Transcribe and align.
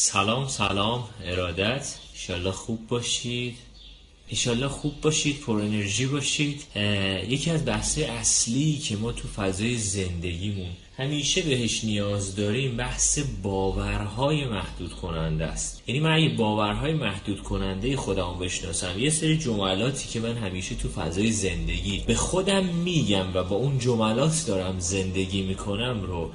سلام 0.00 0.48
سلام 0.48 1.04
ارادت. 1.24 1.94
ایشالله 2.12 2.50
خوب 2.50 2.86
باشید. 2.88 3.56
ایشالله 4.28 4.68
خوب 4.68 5.00
باشید 5.00 5.40
پر 5.40 5.60
انرژی 5.60 6.06
باشید. 6.06 6.62
یکی 7.28 7.50
از 7.50 7.66
بحث 7.66 7.98
اصلی 7.98 8.78
که 8.78 8.96
ما 8.96 9.12
تو 9.12 9.28
فضای 9.28 9.76
زندگیمون 9.76 10.68
همیشه 10.96 11.42
بهش 11.42 11.84
نیاز 11.84 12.36
داریم 12.36 12.76
بحث 12.76 13.18
باورهای 13.42 14.44
محدود 14.44 14.92
کننده 14.92 15.44
است. 15.44 15.82
یعنی 15.86 16.00
من 16.00 16.12
اگه 16.12 16.28
باورهای 16.28 16.92
محدود 16.92 17.42
کننده 17.42 17.96
خودم 17.96 18.38
بشناسم 18.40 18.98
یه 18.98 19.10
سری 19.10 19.38
جملاتی 19.38 20.08
که 20.08 20.20
من 20.20 20.36
همیشه 20.36 20.74
تو 20.74 20.88
فضای 20.88 21.32
زندگی 21.32 22.04
به 22.06 22.14
خودم 22.14 22.64
میگم 22.64 23.34
و 23.34 23.44
با 23.44 23.56
اون 23.56 23.78
جملات 23.78 24.44
دارم 24.46 24.78
زندگی 24.78 25.42
می‌کنم 25.42 26.02
رو 26.02 26.30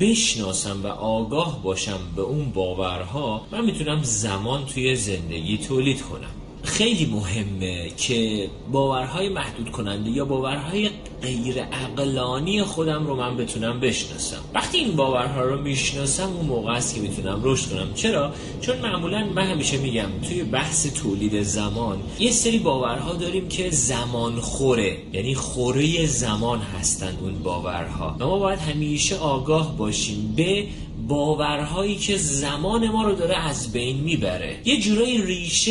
بشناسم 0.00 0.80
و 0.84 0.86
آگاه 0.86 1.62
باشم 1.62 1.98
به 2.16 2.22
اون 2.22 2.50
باورها 2.50 3.46
من 3.52 3.64
می‌تونم 3.64 4.02
زمان 4.02 4.66
توی 4.66 4.96
زندگی 4.96 5.58
تولید 5.58 6.02
کنم. 6.02 6.45
خیلی 6.66 7.06
مهمه 7.06 7.90
که 7.96 8.48
باورهای 8.72 9.28
محدود 9.28 9.70
کننده 9.70 10.10
یا 10.10 10.24
باورهای 10.24 10.90
غیر 11.22 11.64
اقلانی 11.72 12.62
خودم 12.62 13.06
رو 13.06 13.16
من 13.16 13.36
بتونم 13.36 13.80
بشناسم. 13.80 14.36
وقتی 14.54 14.78
این 14.78 14.96
باورها 14.96 15.42
رو 15.42 15.62
می‌شناسم 15.62 16.32
اون 16.36 16.46
موقع 16.46 16.72
است 16.72 16.94
که 16.94 17.00
می‌تونم 17.00 17.40
رشد 17.44 17.70
کنم. 17.70 17.94
چرا؟ 17.94 18.32
چون 18.60 18.78
معمولا 18.78 19.24
من 19.34 19.46
همیشه 19.46 19.76
میگم 19.78 20.08
توی 20.28 20.44
بحث 20.44 20.86
تولید 20.86 21.42
زمان 21.42 21.98
یه 22.18 22.30
سری 22.30 22.58
باورها 22.58 23.12
داریم 23.12 23.48
که 23.48 23.70
زمان 23.70 24.40
خوره 24.40 24.96
یعنی 25.12 25.34
خوره 25.34 26.06
زمان 26.06 26.58
هستند 26.60 27.18
اون 27.22 27.42
باورها. 27.42 28.16
ما 28.20 28.38
باید 28.38 28.58
همیشه 28.58 29.16
آگاه 29.16 29.76
باشیم 29.76 30.32
به 30.36 30.66
باورهایی 31.08 31.96
که 31.96 32.16
زمان 32.16 32.88
ما 32.88 33.02
رو 33.02 33.14
داره 33.14 33.36
از 33.36 33.72
بین 33.72 33.96
می‌بره. 33.96 34.58
یه 34.64 34.80
جورایی 34.80 35.22
ریشه 35.22 35.70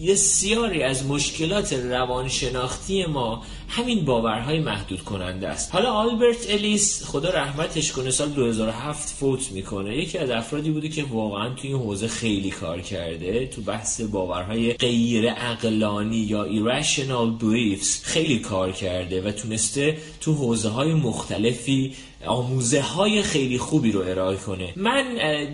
یه 0.00 0.14
از 0.82 1.06
مشکلات 1.06 1.72
روانشناختی 1.72 3.06
ما 3.06 3.42
همین 3.76 4.04
باورهای 4.04 4.60
محدود 4.60 5.02
کننده 5.02 5.48
است. 5.48 5.72
حالا 5.72 5.92
آلبرت 5.92 6.50
الیس 6.50 7.04
خدا 7.04 7.30
رحمتش 7.30 7.92
کنه 7.92 8.10
سال 8.10 8.28
2007 8.28 9.08
فوت 9.08 9.52
می‌کنه. 9.52 9.96
یکی 9.96 10.18
از 10.18 10.30
افرادی 10.30 10.70
بوده 10.70 10.88
که 10.88 11.04
واقعا 11.04 11.54
توی 11.54 11.70
این 11.70 11.82
حوزه 11.82 12.08
خیلی 12.08 12.50
کار 12.50 12.80
کرده. 12.80 13.46
تو 13.46 13.62
بحث 13.62 14.00
باورهای 14.00 14.72
غیر 14.72 15.32
اقلانی 15.36 16.16
یا 16.16 16.46
irrational 16.46 17.42
beliefs 17.42 18.02
خیلی 18.02 18.38
کار 18.38 18.72
کرده 18.72 19.28
و 19.28 19.30
تونسته 19.32 19.98
تو 20.20 20.32
حوزه 20.32 20.68
های 20.68 20.94
مختلفی 20.94 21.94
آموزه 22.26 22.80
های 22.80 23.22
خیلی 23.22 23.58
خوبی 23.58 23.92
رو 23.92 24.00
ارائه 24.00 24.36
کنه. 24.36 24.72
من 24.76 25.04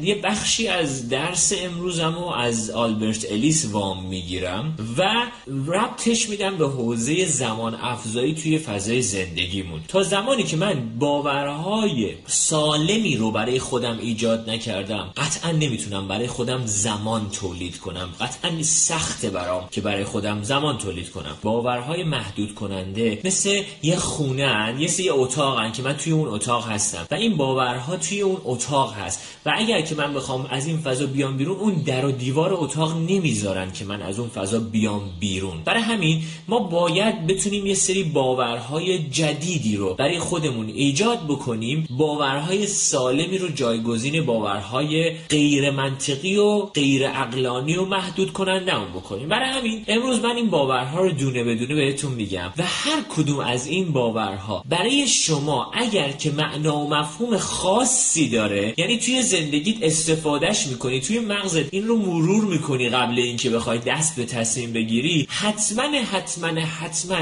یه 0.02 0.14
بخشی 0.14 0.68
از 0.68 1.08
درس 1.08 1.52
امروزم 1.62 2.14
رو 2.14 2.24
از 2.24 2.70
آلبرت 2.70 3.26
الیس 3.30 3.68
وام 3.72 4.06
می‌گیرم 4.06 4.76
و 4.98 5.26
ربطش 5.66 6.28
میدم 6.28 6.56
به 6.56 6.68
حوزه 6.68 7.26
زمان 7.26 7.74
افزایی 8.10 8.34
توی 8.34 8.58
فضای 8.58 9.02
زندگیمون. 9.02 9.80
تا 9.88 10.02
زمانی 10.02 10.42
که 10.42 10.56
من 10.56 10.98
باورهای 10.98 12.14
سالمی 12.26 13.16
رو 13.16 13.30
برای 13.30 13.58
خودم 13.58 13.98
ایجاد 13.98 14.50
نکردم 14.50 15.10
قطعا 15.16 15.50
نمی‌تونم 15.52 16.08
برای 16.08 16.26
خودم 16.26 16.66
زمان 16.66 17.30
تولید 17.30 17.78
کنم. 17.78 18.08
قطعا 18.20 18.62
سخته 18.62 19.30
برام 19.30 19.68
که 19.70 19.80
برای 19.80 20.04
خودم 20.04 20.42
زمان 20.42 20.78
تولید 20.78 21.10
کنم. 21.10 21.36
باورهای 21.42 22.04
محدود 22.04 22.54
کننده 22.54 23.20
مثل 23.24 23.62
یه 23.82 23.96
خونه 23.96 24.74
یه 24.78 24.88
سری 24.88 25.10
اتاقن 25.10 25.72
که 25.72 25.82
من 25.82 25.96
توی 25.96 26.12
اون 26.12 26.28
اتاق 26.28 26.68
هستم. 26.68 27.06
و 27.10 27.14
این 27.14 27.36
باورها 27.36 27.96
توی 27.96 28.20
اون 28.20 28.40
اتاق 28.44 28.94
هست. 28.94 29.20
و 29.46 29.52
اگر 29.56 29.80
که 29.80 29.94
من 29.94 30.14
بخوام 30.14 30.46
از 30.50 30.66
این 30.66 30.78
فضا 30.78 31.06
بیام 31.06 31.36
بیرون 31.36 31.56
اون 31.56 31.74
در 31.74 32.04
و 32.04 32.12
دیوار 32.12 32.54
اتاق 32.54 32.96
نمی‌ذارن 32.96 33.72
که 33.72 33.84
من 33.84 34.02
از 34.02 34.18
اون 34.18 34.28
فضا 34.28 34.58
بیام 34.60 35.10
بیرون. 35.20 35.62
برای 35.64 35.82
همین 35.82 36.22
ما 36.48 36.58
باید 36.58 37.26
بتونیم 37.26 37.66
یه 37.66 37.74
باورهای 37.98 38.98
جدیدی 38.98 39.76
رو 39.76 39.94
برای 39.94 40.18
خودمون 40.18 40.68
ایجاد 40.68 41.18
بکنیم 41.28 41.86
باورهای 41.90 42.66
سالمی 42.66 43.38
رو 43.38 43.48
جایگزین 43.48 44.26
باورهای 44.26 45.10
غیر 45.28 45.70
منطقی 45.70 46.36
و 46.36 46.60
غیر 46.60 47.08
عقلانی 47.08 47.76
و 47.76 47.84
محدود 47.84 48.32
کننده 48.32 48.78
اون 48.78 48.88
بکنیم. 48.88 49.28
برای 49.28 49.48
همین 49.48 49.84
امروز 49.88 50.20
من 50.20 50.36
این 50.36 50.50
باورها 50.50 51.00
رو 51.00 51.12
دونه 51.12 51.44
بدونه 51.44 51.74
بهتون 51.74 52.12
میگم 52.12 52.52
و 52.58 52.62
هر 52.66 53.02
کدوم 53.08 53.38
از 53.38 53.66
این 53.66 53.92
باورها 53.92 54.64
برای 54.68 55.08
شما 55.08 55.70
اگر 55.74 56.12
که 56.12 56.30
معنا 56.30 56.76
و 56.76 56.90
مفهوم 56.90 57.36
خاصی 57.36 58.28
داره 58.28 58.74
یعنی 58.76 58.98
توی 58.98 59.22
زندگیت 59.22 59.76
استفادهش 59.82 60.66
می‌کنی 60.66 61.00
توی 61.00 61.18
مغزت 61.18 61.74
این 61.74 61.86
رو 61.86 61.96
مرور 61.96 62.44
می‌کنی 62.44 62.88
قبل 62.88 63.18
اینکه 63.18 63.50
بخوای 63.50 63.78
دست 63.78 64.16
به 64.16 64.24
تصمیم 64.24 64.72
بگیری 64.72 65.26
حتما 65.30 65.82
حتما 66.12 66.60
حتما 66.60 67.16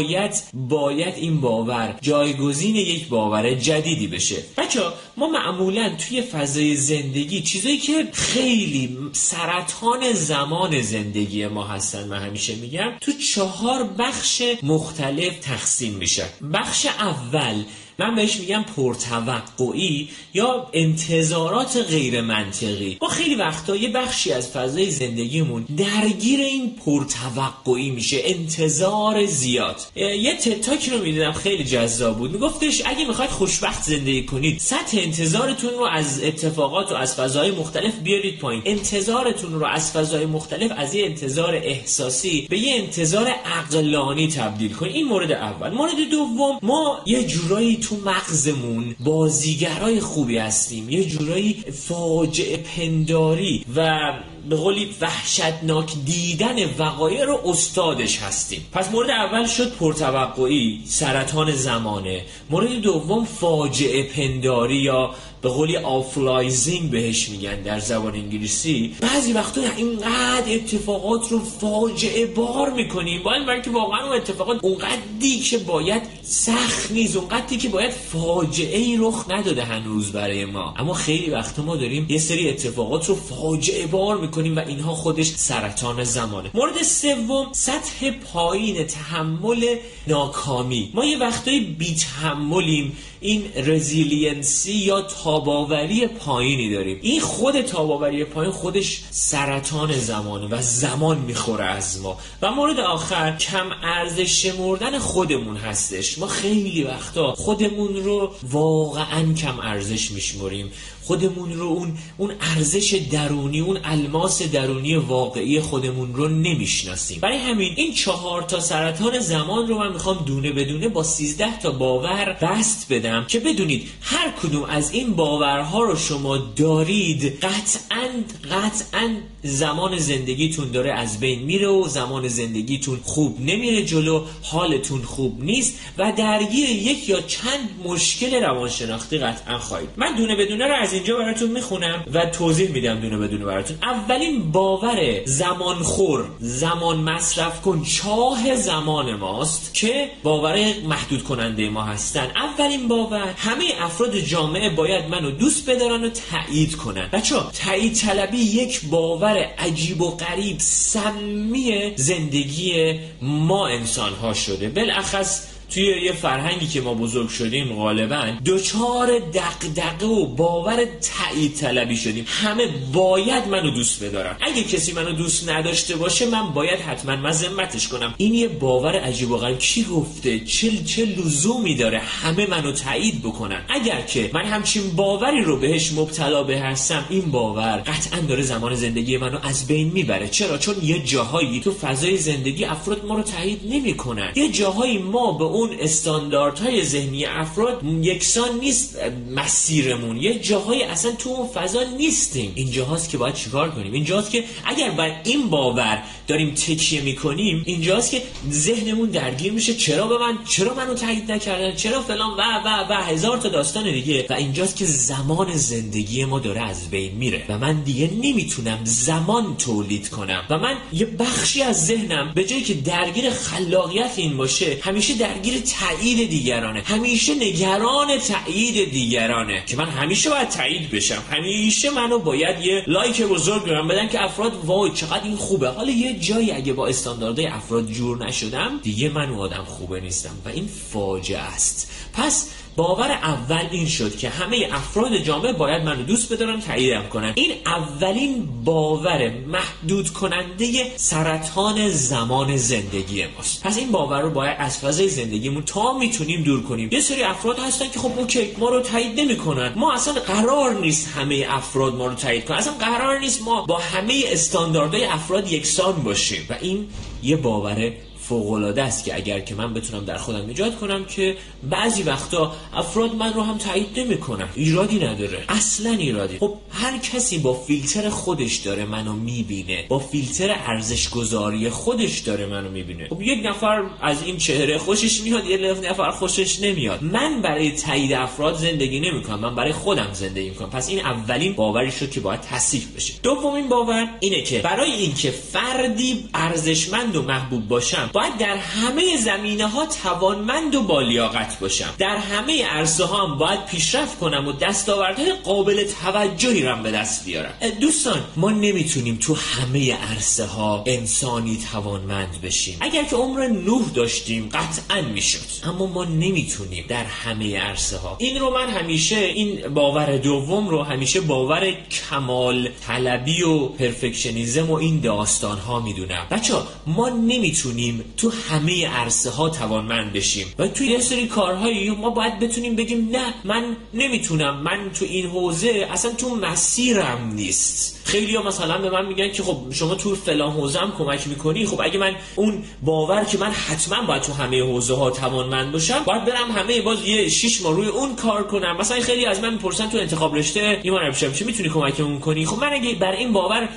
باید 0.00 0.42
باید 0.54 1.14
این 1.14 1.40
باور 1.40 1.98
جایگزین 2.00 2.76
یک 2.76 3.08
باور 3.08 3.54
جدیدی 3.54 4.06
بشه. 4.06 4.36
بچه 4.56 4.80
ما 5.16 5.26
معمولا 5.26 5.96
توی 5.98 6.22
فضای 6.22 6.76
زندگی 6.76 7.42
چیزایی 7.42 7.78
که 7.78 8.08
خیلی 8.12 8.98
سرطان 9.12 10.12
زمان 10.12 10.82
زندگی 10.82 11.46
ما 11.46 11.64
هستن 11.64 12.08
من 12.08 12.18
همیشه 12.18 12.54
میگم 12.54 12.92
تو 13.00 13.12
چهار 13.12 13.84
بخش 13.98 14.42
مختلف 14.62 15.38
تقسیم 15.38 15.92
میشه. 15.92 16.24
بخش 16.52 16.86
اول 16.86 17.64
من 18.00 18.14
بهش 18.14 18.36
میگم 18.36 18.64
پرتوقعی 18.76 20.08
یا 20.34 20.66
انتظارات 20.72 21.76
غیر 21.76 22.20
منطقی 22.20 22.98
ما 23.02 23.08
خیلی 23.08 23.34
وقتا 23.34 23.76
یه 23.76 23.88
بخشی 23.88 24.32
از 24.32 24.50
فضای 24.50 24.90
زندگیمون 24.90 25.64
درگیر 25.76 26.40
این 26.40 26.76
پرتوقعی 26.86 27.90
میشه 27.90 28.20
انتظار 28.24 29.26
زیاد. 29.26 29.76
یه 29.96 30.36
تتاکی 30.36 30.90
رو 30.90 30.98
می‌دیدم 30.98 31.32
خیلی 31.32 31.64
جذاب 31.64 32.18
بود. 32.18 32.32
میگفتش 32.32 32.82
اگه 32.84 33.04
می‌خواید 33.04 33.30
خوشبخت 33.30 33.82
زندگی 33.82 34.24
کنید 34.24 34.58
سطح 34.58 34.98
انتظارتون 35.00 35.70
رو 35.70 35.84
از 35.84 36.22
اتفاقات 36.22 36.92
و 36.92 36.94
از 36.94 37.14
فضای 37.14 37.50
مختلف 37.50 37.94
بیارید 37.98 38.38
پایین. 38.38 38.62
انتظارتون 38.64 39.52
رو 39.52 39.66
از 39.66 39.92
فضای 39.92 40.26
مختلف 40.26 40.72
از 40.76 40.94
یه 40.94 41.04
انتظار 41.04 41.54
احساسی 41.54 42.46
به 42.50 42.58
یه 42.58 42.74
انتظار 42.74 43.26
عقلانی 43.28 44.28
تبدیل 44.28 44.72
کنید. 44.72 44.94
این 44.94 45.06
مورد 45.06 45.32
اول. 45.32 45.70
مورد 45.70 46.10
دوم 46.10 46.58
ما 46.62 47.00
یه 47.06 47.24
جورایی 47.24 47.76
مغزمون 47.92 48.96
بازیگرای 49.00 50.00
خوبی 50.00 50.38
هستیم. 50.38 50.90
یه 50.90 51.04
جورایی 51.04 51.64
فاجعه 51.72 52.56
پنداری 52.56 53.64
و 53.76 54.12
به 54.48 54.56
قولی 54.56 54.90
وحشتناک 55.00 55.94
دیدن 56.04 56.56
وقایع 56.78 57.24
رو 57.24 57.40
استادش 57.44 58.18
هستیم. 58.18 58.66
پس 58.72 58.90
مورد 58.90 59.10
اول 59.10 59.46
شد 59.46 59.72
پرتوقعی 59.72 60.80
سرطان 60.84 61.52
زمانه. 61.52 62.24
مورد 62.50 62.80
دوم 62.80 63.24
فاجعه 63.24 64.02
پنداری 64.02 64.76
یا 64.76 65.14
به 65.42 65.48
قولی 65.48 65.76
awfulizing 65.76 66.90
بهش 66.90 67.28
میگن 67.28 67.62
در 67.62 67.80
زبان 67.80 68.14
انگلیسی. 68.14 68.94
بعضی 69.00 69.32
وقتا 69.32 69.60
اینقدر 69.76 70.54
اتفاقات 70.54 71.28
رو 71.28 71.38
فاجعه 71.38 72.26
بار 72.26 72.72
می‌کنیم. 72.72 73.22
باید 73.22 73.46
برای 73.46 73.62
که 73.62 73.70
واقعا 73.70 74.06
اون 74.06 74.16
اتفاقات 74.16 74.64
اونقدری 74.64 75.38
که 75.50 75.58
باید 75.58 76.02
سخت 76.22 76.90
نیست 76.90 77.16
اونقدری 77.16 77.56
که 77.56 77.68
باید 77.68 77.90
فاجعه 77.90 78.78
ای 78.78 78.96
رخ 79.00 79.24
نداده 79.28 79.64
هنوز 79.64 80.12
برای 80.12 80.44
ما. 80.44 80.74
اما 80.78 80.94
خیلی 80.94 81.30
وقتا 81.30 81.62
ما 81.62 81.76
داریم 81.76 82.06
یه 82.08 82.18
سری 82.18 82.48
اتفاقات 82.48 83.08
رو 83.08 83.14
فاجعه 83.14 83.86
بار 83.86 84.16
می‌کنیم. 84.16 84.29
و 84.56 84.60
اینها 84.60 84.94
خودش 84.94 85.26
سرطان 85.26 86.04
زمانه. 86.04 86.50
مورد 86.54 86.82
سوم 86.82 87.46
سطح 87.52 88.10
پایین 88.10 88.86
تحمل 88.86 89.76
ناکامی. 90.06 90.90
ما 90.94 91.04
یه 91.04 91.18
وقتایی 91.18 91.60
بی 91.60 91.94
تحملیم 91.94 92.96
این 93.20 93.44
resiliency 93.56 94.72
یا 94.72 95.02
تاب‌آوری 95.02 96.06
پایینی 96.06 96.70
داریم. 96.70 96.98
این 97.02 97.20
خود 97.20 97.60
تاب‌آوری 97.60 98.24
پایین 98.24 98.52
خودش 98.52 99.02
سرطان 99.10 99.98
زمانه 99.98 100.46
و 100.46 100.62
زمان 100.62 101.18
می‌خوره 101.18 101.64
از 101.64 102.00
ما. 102.00 102.18
و 102.42 102.50
مورد 102.50 102.80
آخر 102.80 103.36
کم 103.36 103.66
ارزش 103.82 104.42
شمردن 104.42 104.98
خودمون 104.98 105.56
هستش. 105.56 106.18
ما 106.18 106.26
خیلی 106.26 106.82
وقتا 106.82 107.34
خودمون 107.34 107.96
رو 107.96 108.30
واقعا 108.42 109.34
کم 109.34 109.60
ارزش 109.60 110.10
میشمریم. 110.10 110.72
خودمون 111.02 111.52
رو 111.52 111.66
اون 111.66 111.98
اون 112.18 112.32
ارزش 112.56 112.94
درونی 113.12 113.60
اون 113.60 113.78
الماس 113.84 114.42
درونی 114.42 114.96
واقعی 114.96 115.60
خودمون 115.60 116.14
رو 116.14 116.28
نمی‌شناسیم. 116.28 117.20
برای 117.20 117.38
همین 117.38 117.74
این 117.76 117.94
چهار 117.94 118.42
تا 118.42 118.60
سرطان 118.60 119.18
زمان 119.18 119.68
رو 119.68 119.78
من 119.78 119.92
می‌خوام 119.92 120.24
دونه 120.26 120.52
بدونه 120.52 120.88
با 120.88 121.02
13 121.02 121.58
تا 121.58 121.70
باور 121.70 122.36
بست 122.42 122.86
بدم. 122.90 123.09
می‌کنم 123.10 123.26
که 123.26 123.40
بدونید 123.40 123.88
هر 124.02 124.30
کدوم 124.42 124.64
از 124.64 124.92
این 124.92 125.14
باورها 125.14 125.82
رو 125.82 125.96
شما 125.96 126.36
دارید 126.36 127.44
قطعا 127.44 128.08
قطعا 128.50 129.16
زمان 129.42 129.98
زندگیتون 129.98 130.70
داره 130.70 130.92
از 130.92 131.20
بین 131.20 131.42
میره 131.42 131.68
و 131.68 131.88
زمان 131.88 132.28
زندگیتون 132.28 133.00
خوب 133.02 133.40
نمیره 133.40 133.84
جلو 133.84 134.24
حالتون 134.42 135.02
خوب 135.02 135.44
نیست 135.44 135.78
و 135.98 136.12
درگیر 136.16 136.68
یک 136.68 137.08
یا 137.08 137.20
چند 137.20 137.68
مشکل 137.84 138.42
روانشناختی 138.42 139.18
قطعا 139.18 139.58
خواهید. 139.58 139.88
من 139.96 140.16
دونه 140.16 140.36
بدونه 140.36 140.66
رو 140.66 140.74
از 140.74 140.92
اینجا 140.92 141.16
براتون 141.16 141.50
می‌خونم 141.50 142.04
و 142.12 142.26
توضیح 142.26 142.70
میدم 142.70 143.00
دونه 143.00 143.18
بدونه 143.18 143.44
براتون. 143.44 143.76
اولین 143.82 144.52
باور 144.52 145.24
زمان 145.24 145.76
خور 145.76 146.24
زمان 146.38 146.96
مصرف 146.96 147.62
کن 147.62 147.84
چاه 147.84 148.56
زمان 148.56 149.14
ماست 149.14 149.74
که 149.74 150.10
باور 150.22 150.74
محدود 150.84 151.24
کننده 151.24 151.70
ما 151.70 151.82
هستن. 151.82 152.30
اولین 152.36 152.88
باور 152.88 153.34
همه 153.36 153.64
افراد 153.80 154.18
جامعه 154.18 154.70
باید 154.70 155.08
منو 155.08 155.30
دوست 155.30 155.70
بدارن 155.70 156.04
و 156.04 156.10
تایید 156.10 156.76
کنن. 156.76 157.08
بچه 157.12 157.36
تایید 157.64 157.94
طلبی 157.94 158.38
یک 158.38 158.80
باور 158.90 159.29
عجیب 159.36 160.00
و 160.00 160.10
غریب 160.16 160.56
سمی 160.58 161.92
زندگی 161.96 162.98
ما 163.22 163.68
انسان 163.68 164.12
ها 164.12 164.34
شده. 164.34 164.68
بالاخص 164.68 165.46
توی 165.70 166.02
یه 166.04 166.12
فرهنگی 166.12 166.66
که 166.66 166.80
ما 166.80 166.94
بزرگ 166.94 167.28
شدیم 167.28 167.74
غالبا 167.74 168.32
دوچار 168.44 169.18
دقدقه 169.18 170.06
و 170.06 170.26
باور 170.26 170.76
تایید 170.84 171.54
طلبی 171.54 171.96
شدیم. 171.96 172.24
همه 172.28 172.66
باید 172.92 173.48
منو 173.48 173.70
دوست 173.70 174.04
بدارن. 174.04 174.36
اگه 174.40 174.62
کسی 174.62 174.92
منو 174.92 175.12
دوست 175.12 175.48
نداشته 175.48 175.96
باشه 175.96 176.26
من 176.26 176.50
باید 176.52 176.80
حتما 176.80 177.16
مذمتش 177.16 177.88
کنم. 177.88 178.14
این 178.16 178.34
یه 178.34 178.48
باور 178.48 178.96
عجیب 178.96 179.30
و 179.30 179.36
غریب. 179.36 179.58
کی 179.58 179.84
گفته؟ 179.84 180.40
چه 180.40 180.84
چه 180.84 181.04
لزومی 181.04 181.74
داره 181.74 181.98
همه 181.98 182.50
منو 182.50 182.72
تایید 182.72 183.22
بکنن؟ 183.22 183.64
اگر 183.68 184.00
که 184.00 184.30
من 184.32 184.44
همچین 184.44 184.82
باوری 184.96 185.42
رو 185.42 185.56
بهش 185.56 185.92
مبتلا 185.92 186.42
به 186.42 186.58
هستم 186.58 187.06
این 187.10 187.30
باور 187.30 187.76
قطعا 187.76 188.20
داره 188.20 188.42
زمان 188.42 188.74
زندگی 188.74 189.16
منو 189.16 189.38
از 189.42 189.66
بین 189.66 189.90
می‌بره. 189.90 190.28
چرا؟ 190.28 190.58
چون 190.58 190.74
یه 190.82 190.98
جاهایی 190.98 191.60
تو 191.60 191.72
فضای 191.72 192.16
زندگی 192.16 192.64
افراد 192.64 193.06
ما 193.06 193.14
رو 193.14 193.22
تایید 193.22 193.60
نمی‌کنن. 193.64 194.32
یه 194.34 194.48
جاهایی 194.48 194.98
ما 194.98 195.32
به 195.32 195.44
استانداردهای 195.80 196.84
ذهنی 196.84 197.24
افراد 197.24 197.84
یکسان 197.84 198.58
نیست 198.60 198.98
مسیرمون. 199.30 200.16
یه 200.16 200.38
جاهای 200.38 200.82
اصلا 200.82 201.12
تو 201.12 201.30
اون 201.30 201.48
فضا 201.48 201.82
نیستیم. 201.82 202.52
اینجاهاست 202.54 203.10
که 203.10 203.18
باید 203.18 203.34
چیکار 203.34 203.70
کنیم؟ 203.70 203.92
اینجاست 203.92 204.30
که 204.30 204.44
اگر 204.64 204.90
بر 204.90 205.20
این 205.24 205.50
باور 205.50 206.02
داریم 206.28 206.50
تکیه 206.54 207.00
می‌کنیم 207.00 207.62
اینجاست 207.66 208.10
که 208.10 208.22
ذهنمون 208.50 209.10
درگیر 209.10 209.52
میشه. 209.52 209.74
چرا 209.74 210.06
به 210.06 210.18
من 210.18 210.38
چرا 210.48 210.74
منو 210.74 210.94
تایید 210.94 211.32
نکردن؟ 211.32 211.76
چرا 211.76 212.00
فلان؟ 212.02 212.30
و 212.30 212.42
و 212.64 212.68
و. 212.90 213.02
هزار 213.02 213.38
تا 213.38 213.48
داستان 213.48 213.92
دیگه. 213.92 214.26
و 214.30 214.32
اینجاست 214.32 214.76
که 214.76 214.84
زمان 214.84 215.56
زندگی 215.56 216.24
ما 216.24 216.38
داره 216.38 216.60
از 216.60 216.90
بین 216.90 217.12
میره. 217.14 217.44
و 217.48 217.58
من 217.58 217.82
دیگه 217.82 218.10
نمی‌تونم 218.22 218.78
زمان 218.84 219.56
تولید 219.56 220.08
کنم. 220.08 220.44
و 220.50 220.58
من 220.58 220.76
یه 220.92 221.06
بخشی 221.06 221.62
از 221.62 221.86
ذهنم 221.86 222.32
به 222.34 222.44
جایی 222.44 222.62
که 222.62 222.74
درگیر 222.74 223.30
خلاقیت 223.30 224.12
این 224.16 224.36
باشه 224.36 224.78
همیشه 224.82 225.14
درگیر 225.14 225.49
درگیر 225.50 225.62
تایید 225.62 226.30
دیگرانه. 226.30 226.82
همیشه 226.82 227.34
نگران 227.34 228.18
تایید 228.18 228.90
دیگرانه. 228.90 229.64
که 229.66 229.76
من 229.76 229.88
همیشه 229.88 230.30
باید 230.30 230.48
تایید 230.48 230.90
بشم. 230.90 231.22
همیشه 231.30 231.90
منو 231.90 232.18
باید 232.18 232.66
یه 232.66 232.84
لایک 232.86 233.22
بزرگ 233.22 233.64
برم 233.64 233.88
بدن 233.88 234.08
که 234.08 234.24
افراد 234.24 234.64
وای 234.64 234.90
چقدر 234.90 235.24
این 235.24 235.36
خوبه. 235.36 235.68
حالا 235.68 235.90
یه 235.90 236.18
جایی 236.18 236.50
اگه 236.50 236.72
با 236.72 236.86
استانداردهای 236.86 237.46
افراد 237.46 237.86
جور 237.92 238.26
نشدم 238.26 238.80
دیگه 238.82 239.08
من 239.08 239.30
آدم 239.30 239.64
خوبه 239.64 240.00
نیستم 240.00 240.36
و 240.44 240.48
این 240.48 240.68
فاجعه 240.92 241.38
است. 241.38 241.90
پس 242.12 242.48
باور 242.76 243.10
اول 243.10 243.68
این 243.70 243.86
شد 243.86 244.16
که 244.16 244.28
همه 244.28 244.68
افراد 244.72 245.16
جامعه 245.16 245.52
باید 245.52 245.82
منو 245.82 246.02
دوست 246.02 246.32
بدارن 246.32 246.60
تاییدم 246.60 247.08
کنن. 247.08 247.32
این 247.34 247.52
اولین 247.66 248.48
باور 248.64 249.30
محدود 249.30 250.10
کننده 250.10 250.92
سرطان 250.96 251.88
زمان 251.88 252.56
زندگی 252.56 253.24
ماست. 253.36 253.62
پس 253.62 253.78
این 253.78 253.92
باور 253.92 254.20
رو 254.20 254.30
باید 254.30 254.56
از 254.58 254.78
فضای 254.78 255.08
زندگیمون 255.08 255.62
تا 255.62 255.98
می‌تونیم 255.98 256.42
دور 256.42 256.62
کنیم. 256.62 256.88
یه 256.92 257.00
سری 257.00 257.22
افراد 257.22 257.58
هستن 257.58 257.88
که 257.88 257.98
خب 257.98 258.18
اوکی 258.18 258.48
ما 258.58 258.68
رو 258.68 258.80
تایید 258.80 259.20
نمی‌کنن. 259.20 259.72
ما 259.76 259.92
اصلا 259.92 260.14
قرار 260.14 260.74
نیست 260.80 261.08
همه 261.16 261.46
افراد 261.48 261.94
ما 261.94 262.06
رو 262.06 262.14
تایید 262.14 262.44
کنن. 262.44 262.56
اصلا 262.56 262.72
قرار 262.72 263.18
نیست 263.18 263.42
ما 263.42 263.62
با 263.62 263.78
همه 263.78 264.22
استانداردهای 264.26 265.04
افراد 265.04 265.52
یکسان 265.52 265.92
باشیم. 265.92 266.46
و 266.50 266.56
این 266.60 266.86
یه 267.22 267.36
باور 267.36 267.92
فوقالعاده 268.30 268.82
است 268.82 269.04
که 269.04 269.14
اگر 269.14 269.40
که 269.40 269.54
من 269.54 269.74
بتونم 269.74 270.04
در 270.04 270.16
خودم 270.16 270.48
ایجاد 270.48 270.78
کنم 270.78 271.04
که 271.04 271.36
بعضی 271.70 272.02
وقتا 272.02 272.52
افراد 272.74 273.14
من 273.14 273.32
رو 273.32 273.42
هم 273.42 273.58
تایید 273.58 274.00
نمی‌کنن. 274.00 274.48
ایرادی 274.54 274.98
نداره. 274.98 275.44
اصلا 275.48 275.90
ایرادی. 275.90 276.38
خب 276.38 276.54
هر 276.70 276.98
کسی 276.98 277.38
با 277.38 277.54
فیلتر 277.54 278.08
خودش 278.08 278.56
داره 278.56 278.84
منو 278.84 279.12
می‌بینه. 279.12 279.84
با 279.88 279.98
فیلتر 279.98 280.50
ارزش 280.66 281.08
گذاری 281.10 281.70
خودش 281.70 282.18
داره 282.18 282.46
منو 282.46 282.70
می‌بینه. 282.70 283.08
خب 283.08 283.22
یک 283.22 283.46
نفر 283.46 283.82
از 284.02 284.22
این 284.22 284.36
چهره 284.36 284.78
خوشش 284.78 285.20
میاد 285.20 285.46
یه 285.46 285.56
نفر 285.90 286.10
خوشش 286.10 286.60
نمیاد. 286.60 287.02
من 287.02 287.42
برای 287.42 287.70
تایید 287.70 288.12
افراد 288.12 288.56
زندگی 288.56 289.00
نمی‌کنم. 289.00 289.40
من 289.40 289.54
برای 289.54 289.72
خودم 289.72 290.08
زندگی 290.12 290.48
می‌کنم. 290.48 290.70
پس 290.70 290.88
این 290.88 291.00
اولین 291.00 291.52
باوری 291.52 291.90
شد 291.92 292.10
که 292.10 292.20
باید 292.20 292.40
تصیف 292.40 292.86
بشه. 292.96 293.14
دومین 293.22 293.68
باور 293.68 294.08
اینه 294.20 294.42
که 294.42 294.58
برای 294.58 294.92
اینکه 294.92 295.30
فردی 295.30 296.24
ارزشمند 296.34 297.16
و 297.16 297.22
محبوب 297.22 297.68
باشم 297.68 298.10
باید 298.20 298.38
در 298.38 298.56
همه 298.56 299.16
زمینه 299.16 299.68
ها 299.68 299.86
توانمند 300.02 300.74
و 300.74 300.82
بالیاقت 300.82 301.58
باشم. 301.58 301.94
در 301.98 302.16
همه 302.16 302.64
عرصه 302.64 303.04
ها 303.04 303.26
هم 303.26 303.38
باید 303.38 303.66
پیشرفت 303.66 304.18
کنم 304.18 304.48
و 304.48 304.52
دستاوردهای 304.52 305.32
قابل 305.32 305.84
توجهی 306.02 306.62
رم 306.62 306.82
به 306.82 306.90
دست 306.90 307.24
بیارم. 307.24 307.52
دوستان 307.80 308.24
ما 308.36 308.50
نمی‌تونیم 308.50 309.16
تو 309.16 309.34
همه 309.34 309.94
عرصه 309.94 310.46
ها 310.46 310.84
انسانی 310.86 311.58
توانمند 311.72 312.40
بشیم. 312.42 312.76
اگر 312.80 313.04
که 313.04 313.16
عمر 313.16 313.46
نوح 313.46 313.90
داشتیم 313.94 314.48
قطعا 314.52 315.00
می‌شد. 315.02 315.64
اما 315.64 315.86
ما 315.86 316.04
نمی‌تونیم 316.04 316.84
در 316.88 317.04
همه 317.04 317.58
عرصه 317.58 317.98
ها 317.98 318.16
این 318.18 318.40
رو 318.40 318.50
من 318.54 318.68
همیشه 318.68 319.16
این 319.16 319.74
باور 319.74 320.16
دوم 320.16 320.68
رو 320.68 320.82
همیشه 320.82 321.20
باور 321.20 321.74
کمال 322.10 322.68
طلبی 322.86 323.42
و 323.42 323.66
پرفکشنیزم 323.66 324.70
و 324.70 324.74
این 324.74 325.00
داستان 325.00 325.58
ها 325.58 325.80
می‌دونم. 325.80 326.26
بچه 326.30 326.54
ما 326.86 327.08
نمی‌تونیم 327.08 328.04
تو 328.16 328.32
همه 328.48 328.86
عرصه 328.86 329.30
ها 329.30 329.48
توانمند 329.48 330.12
بشیم. 330.12 330.46
و 330.58 330.68
تو 330.68 330.84
یه 330.84 331.00
سری 331.00 331.26
کارهایی 331.26 331.90
ما 331.90 332.10
باید 332.10 332.38
بتونیم 332.38 332.76
بگیم 332.76 333.08
نه 333.12 333.34
من 333.44 333.76
نمی‌تونم. 333.94 334.62
من 334.62 334.90
تو 334.98 335.04
این 335.04 335.26
حوزه 335.26 335.88
اصلا 335.92 336.12
تو 336.12 336.36
مسیرم 336.36 337.32
نیست. 337.34 338.02
خیلی 338.04 338.36
ها 338.36 338.42
مثلا 338.42 338.78
به 338.78 338.90
من 338.90 339.06
میگن 339.06 339.32
که 339.32 339.42
خب 339.42 339.56
شما 339.72 339.94
تو 339.94 340.14
فلان 340.14 340.50
حوزه 340.50 340.78
هم 340.78 340.92
کمک 340.98 341.28
می‌کنی. 341.28 341.66
خب 341.66 341.80
اگه 341.80 341.98
من 341.98 342.16
اون 342.34 342.64
باور 342.82 343.24
که 343.24 343.38
من 343.38 343.50
حتما 343.50 344.06
باید 344.06 344.22
تو 344.22 344.32
همه 344.32 344.62
حوزه 344.62 344.94
ها 344.94 345.10
توانمند 345.10 345.72
باشم 345.72 346.02
باید 346.04 346.24
برم 346.24 346.50
همه 346.50 346.80
باز 346.80 347.06
یه 347.06 347.28
شش 347.28 347.62
ماه 347.62 347.74
روی 347.74 347.88
اون 347.88 348.16
کار 348.16 348.46
کنم. 348.46 348.76
مثلا 348.76 349.00
خیلی 349.00 349.26
از 349.26 349.40
من 349.40 349.52
می‌پرسن 349.52 349.88
تو 349.88 349.98
انتخاب 349.98 350.36
رشته 350.36 350.80
ایمان 350.82 351.12
چه 351.12 351.44
می‌تونی 351.44 351.68
کمکمون 351.68 352.18
کنی؟ 352.20 352.46
خب 352.46 352.58
من 352.58 352.72
اگه 352.72 352.94
بر 352.94 353.12
این 353.12 353.32
باور 353.32 353.68